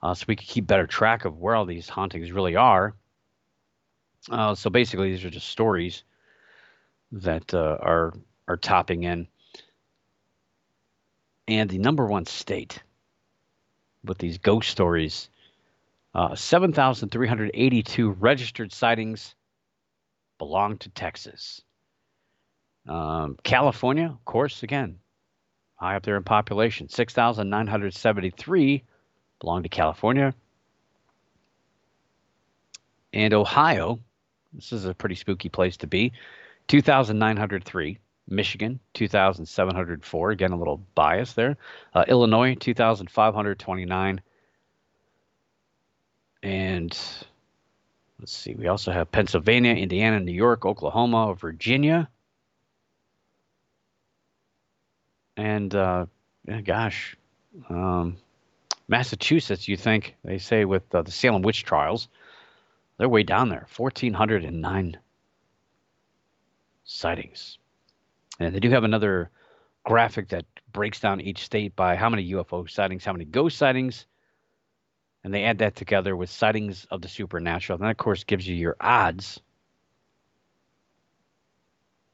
[0.03, 2.94] uh, so we could keep better track of where all these hauntings really are.
[4.30, 6.05] Uh, so basically, these are just stories
[7.12, 8.14] that uh, are
[8.49, 9.28] are topping in.
[11.49, 12.82] And the number one state
[14.05, 15.30] with these ghost stories,
[16.14, 19.34] uh, 7,382 registered sightings
[20.38, 21.62] belong to Texas.
[22.88, 24.99] Um, California, of course, again,
[25.76, 28.84] high up there in population, 6,973
[29.40, 30.34] belong to California.
[33.12, 34.01] And Ohio,
[34.53, 36.12] this is a pretty spooky place to be.
[36.68, 37.99] 2,903.
[38.29, 40.31] Michigan, 2,704.
[40.31, 41.57] Again, a little bias there.
[41.95, 44.20] Uh, Illinois, 2,529.
[46.43, 46.99] And
[48.20, 52.09] let's see, we also have Pennsylvania, Indiana, New York, Oklahoma, Virginia.
[55.37, 56.07] And uh,
[56.64, 57.16] gosh,
[57.68, 58.16] um,
[58.89, 62.09] Massachusetts, you think, they say with uh, the Salem witch trials,
[62.99, 64.99] they're way down there 1,409
[66.85, 67.59] sightings.
[68.39, 69.30] And they do have another
[69.84, 74.07] graphic that breaks down each state by how many UFO sightings, how many ghost sightings,
[75.24, 77.78] and they add that together with sightings of the supernatural.
[77.78, 79.41] And that, of course, gives you your odds.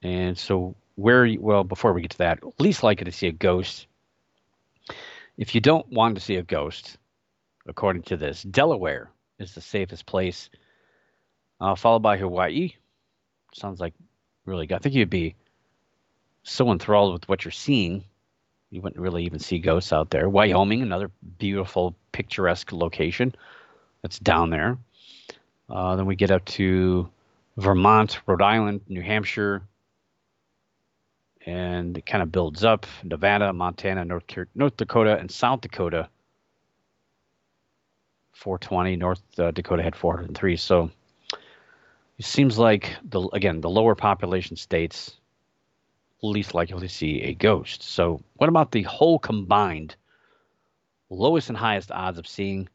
[0.02, 3.86] And so, where, well, before we get to that, least likely to see a ghost.
[5.36, 6.98] If you don't want to see a ghost,
[7.66, 10.50] according to this, Delaware is the safest place
[11.60, 12.74] uh, followed by Hawaii.
[13.54, 13.94] Sounds like
[14.44, 14.74] really good.
[14.74, 15.36] I think you'd be
[16.42, 18.04] so enthralled with what you're seeing,
[18.70, 20.28] you wouldn't really even see ghosts out there.
[20.28, 23.34] Wyoming, another beautiful, picturesque location
[24.00, 24.78] that's down there.
[25.68, 27.08] Uh, then we get up to
[27.56, 29.62] Vermont, Rhode Island, New Hampshire,
[31.44, 32.86] and it kind of builds up.
[33.02, 34.24] Nevada, Montana, North,
[34.54, 36.08] North Dakota, and South Dakota.
[38.32, 38.96] 420.
[38.96, 40.56] North uh, Dakota had 403.
[40.56, 40.90] So
[42.18, 45.16] it seems like the again the lower population states
[46.22, 47.82] least likely to see a ghost.
[47.82, 49.96] So what about the whole combined
[51.10, 52.68] lowest and highest odds of seeing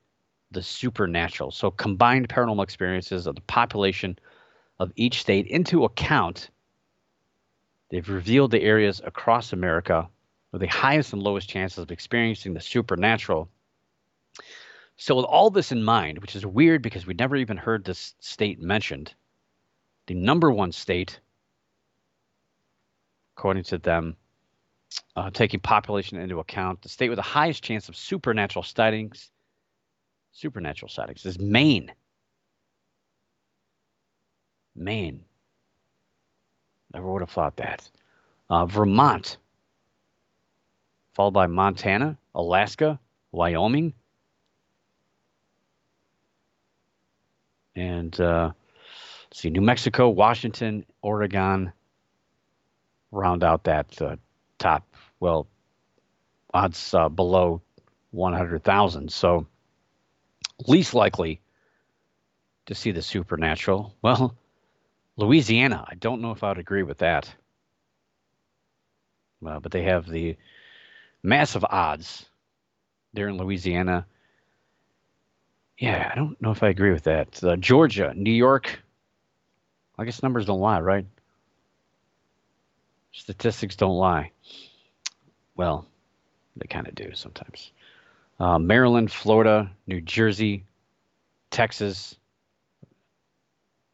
[0.51, 1.51] the supernatural?
[1.51, 4.19] So combined paranormal experiences of the population
[4.79, 6.49] of each state into account.
[7.89, 10.09] They've revealed the areas across America
[10.51, 13.49] with the highest and lowest chances of experiencing the supernatural.
[14.97, 18.15] So, with all this in mind, which is weird because we never even heard this
[18.19, 19.13] state mentioned,
[20.07, 21.19] the number one state,
[23.37, 24.15] according to them,
[25.15, 29.29] uh, taking population into account, the state with the highest chance of supernatural sightings,
[30.31, 31.91] supernatural sightings is Maine.
[34.75, 35.23] Maine.
[36.93, 37.87] Never would have thought that.
[38.49, 39.37] Uh, Vermont,
[41.13, 42.99] followed by Montana, Alaska,
[43.31, 43.93] Wyoming,
[47.75, 48.51] and uh,
[49.31, 51.73] see, New Mexico, Washington, Oregon
[53.11, 54.15] round out that uh,
[54.57, 54.87] top,
[55.19, 55.47] well,
[56.53, 57.61] odds uh, below
[58.11, 59.11] 100,000.
[59.11, 59.47] So,
[60.67, 61.41] least likely
[62.65, 63.95] to see the supernatural.
[64.01, 64.35] Well,
[65.19, 67.33] Louisiana, I don't know if I'd agree with that.
[69.45, 70.37] Uh, but they have the
[71.23, 72.25] massive odds
[73.13, 74.05] there in Louisiana.
[75.79, 77.43] Yeah, I don't know if I agree with that.
[77.43, 78.79] Uh, Georgia, New York.
[79.97, 81.05] I guess numbers don't lie, right?
[83.17, 84.31] Statistics don't lie.
[85.55, 85.87] Well,
[86.55, 87.71] they kind of do sometimes.
[88.39, 90.63] Uh, Maryland, Florida, New Jersey,
[91.49, 92.15] Texas.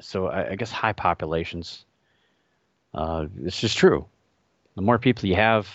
[0.01, 1.86] So I, I guess high populations.
[2.93, 4.05] Uh, it's just true.
[4.76, 5.69] The more people you have,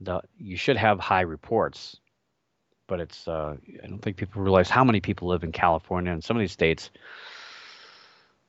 [0.00, 1.98] the you should have high reports.
[2.88, 6.22] But it's uh, I don't think people realize how many people live in California and
[6.22, 6.90] some of these states.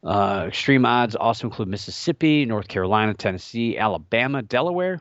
[0.04, 5.00] Uh, extreme odds also include Mississippi, North Carolina, Tennessee, Alabama, Delaware.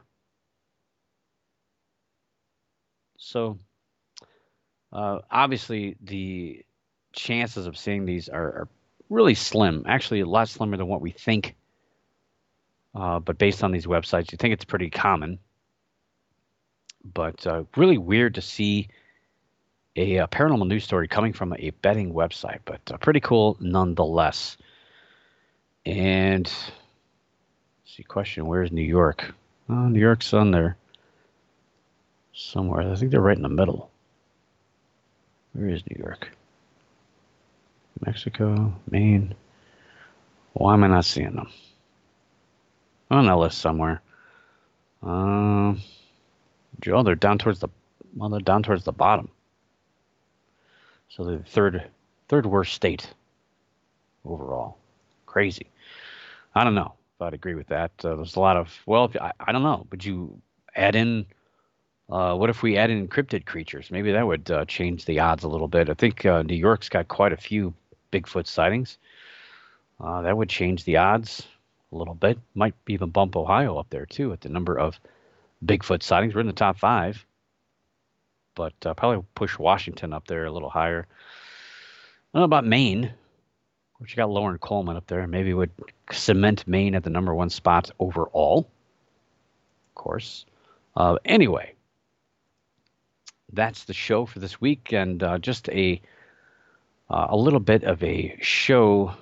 [3.16, 3.58] So,
[4.92, 6.64] uh, obviously, the
[7.12, 8.68] chances of seeing these are, are,
[9.08, 9.84] really slim.
[9.88, 11.56] Actually, a lot slimmer than what we think.
[12.94, 15.38] Uh, but based on these websites, you think it's pretty common.
[17.12, 18.88] But uh, really weird to see
[19.96, 24.56] a, a, paranormal news story coming from a betting website, but uh, pretty cool nonetheless.
[25.86, 26.52] And
[27.84, 29.34] see, question: Where's New York?
[29.68, 30.76] Oh, New York's on there
[32.32, 32.82] somewhere.
[32.82, 33.90] I think they're right in the middle.
[35.52, 36.30] Where is New York?
[38.04, 39.34] Mexico, Maine.
[40.52, 41.50] Why am I not seeing them?
[43.10, 44.00] On that list somewhere.
[45.02, 45.80] Um,
[46.80, 47.68] they're down towards the
[48.16, 49.28] well, they're down towards the bottom.
[51.08, 51.88] So the third
[52.28, 53.12] third worst state
[54.24, 54.79] overall.
[55.30, 55.70] Crazy.
[56.56, 57.92] I don't know if I'd agree with that.
[58.02, 59.86] Uh, there's a lot of well, I, I don't know.
[59.92, 60.42] Would you
[60.74, 61.24] add in
[62.10, 63.92] uh, what if we add in cryptid creatures?
[63.92, 65.88] Maybe that would uh, change the odds a little bit.
[65.88, 67.72] I think uh, New York's got quite a few
[68.10, 68.98] Bigfoot sightings.
[70.00, 71.46] Uh, that would change the odds
[71.92, 72.36] a little bit.
[72.56, 74.98] Might even bump Ohio up there too at the number of
[75.64, 76.34] Bigfoot sightings.
[76.34, 77.24] We're in the top five,
[78.56, 81.06] but uh, probably push Washington up there a little higher.
[82.34, 83.12] I don't know about Maine,
[84.08, 85.26] you got Loren Coleman up there.
[85.26, 85.70] Maybe would
[86.10, 88.70] cement Maine at the number one spot overall.
[89.90, 90.46] Of course.
[90.96, 91.74] Uh, anyway,
[93.52, 96.00] that's the show for this week, and uh, just a
[97.10, 99.12] uh, a little bit of a show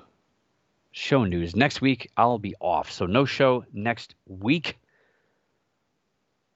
[0.92, 1.56] show news.
[1.56, 4.78] Next week I'll be off, so no show next week.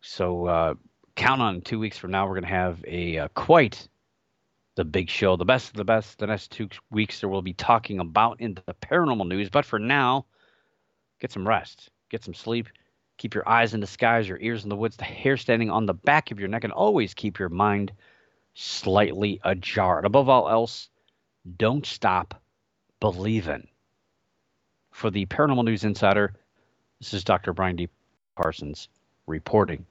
[0.01, 0.75] So uh,
[1.15, 3.89] count on two weeks from now we're going to have a uh, quite
[4.77, 6.19] the big show, the best of the best.
[6.19, 9.79] The next two weeks there will be talking about in the paranormal news, but for
[9.79, 10.27] now,
[11.21, 12.69] get some rest, get some sleep
[13.23, 15.87] Keep your eyes in the skies, your ears in the woods, the hair standing on
[15.87, 17.93] the back of your neck, and always keep your mind
[18.55, 19.99] slightly ajar.
[19.99, 20.89] And above all else,
[21.57, 22.43] don't stop
[22.99, 23.69] believing.
[24.91, 26.35] For the Paranormal News Insider,
[26.99, 27.53] this is Dr.
[27.53, 27.89] Brian D.
[28.35, 28.89] Parsons
[29.29, 29.87] reporting.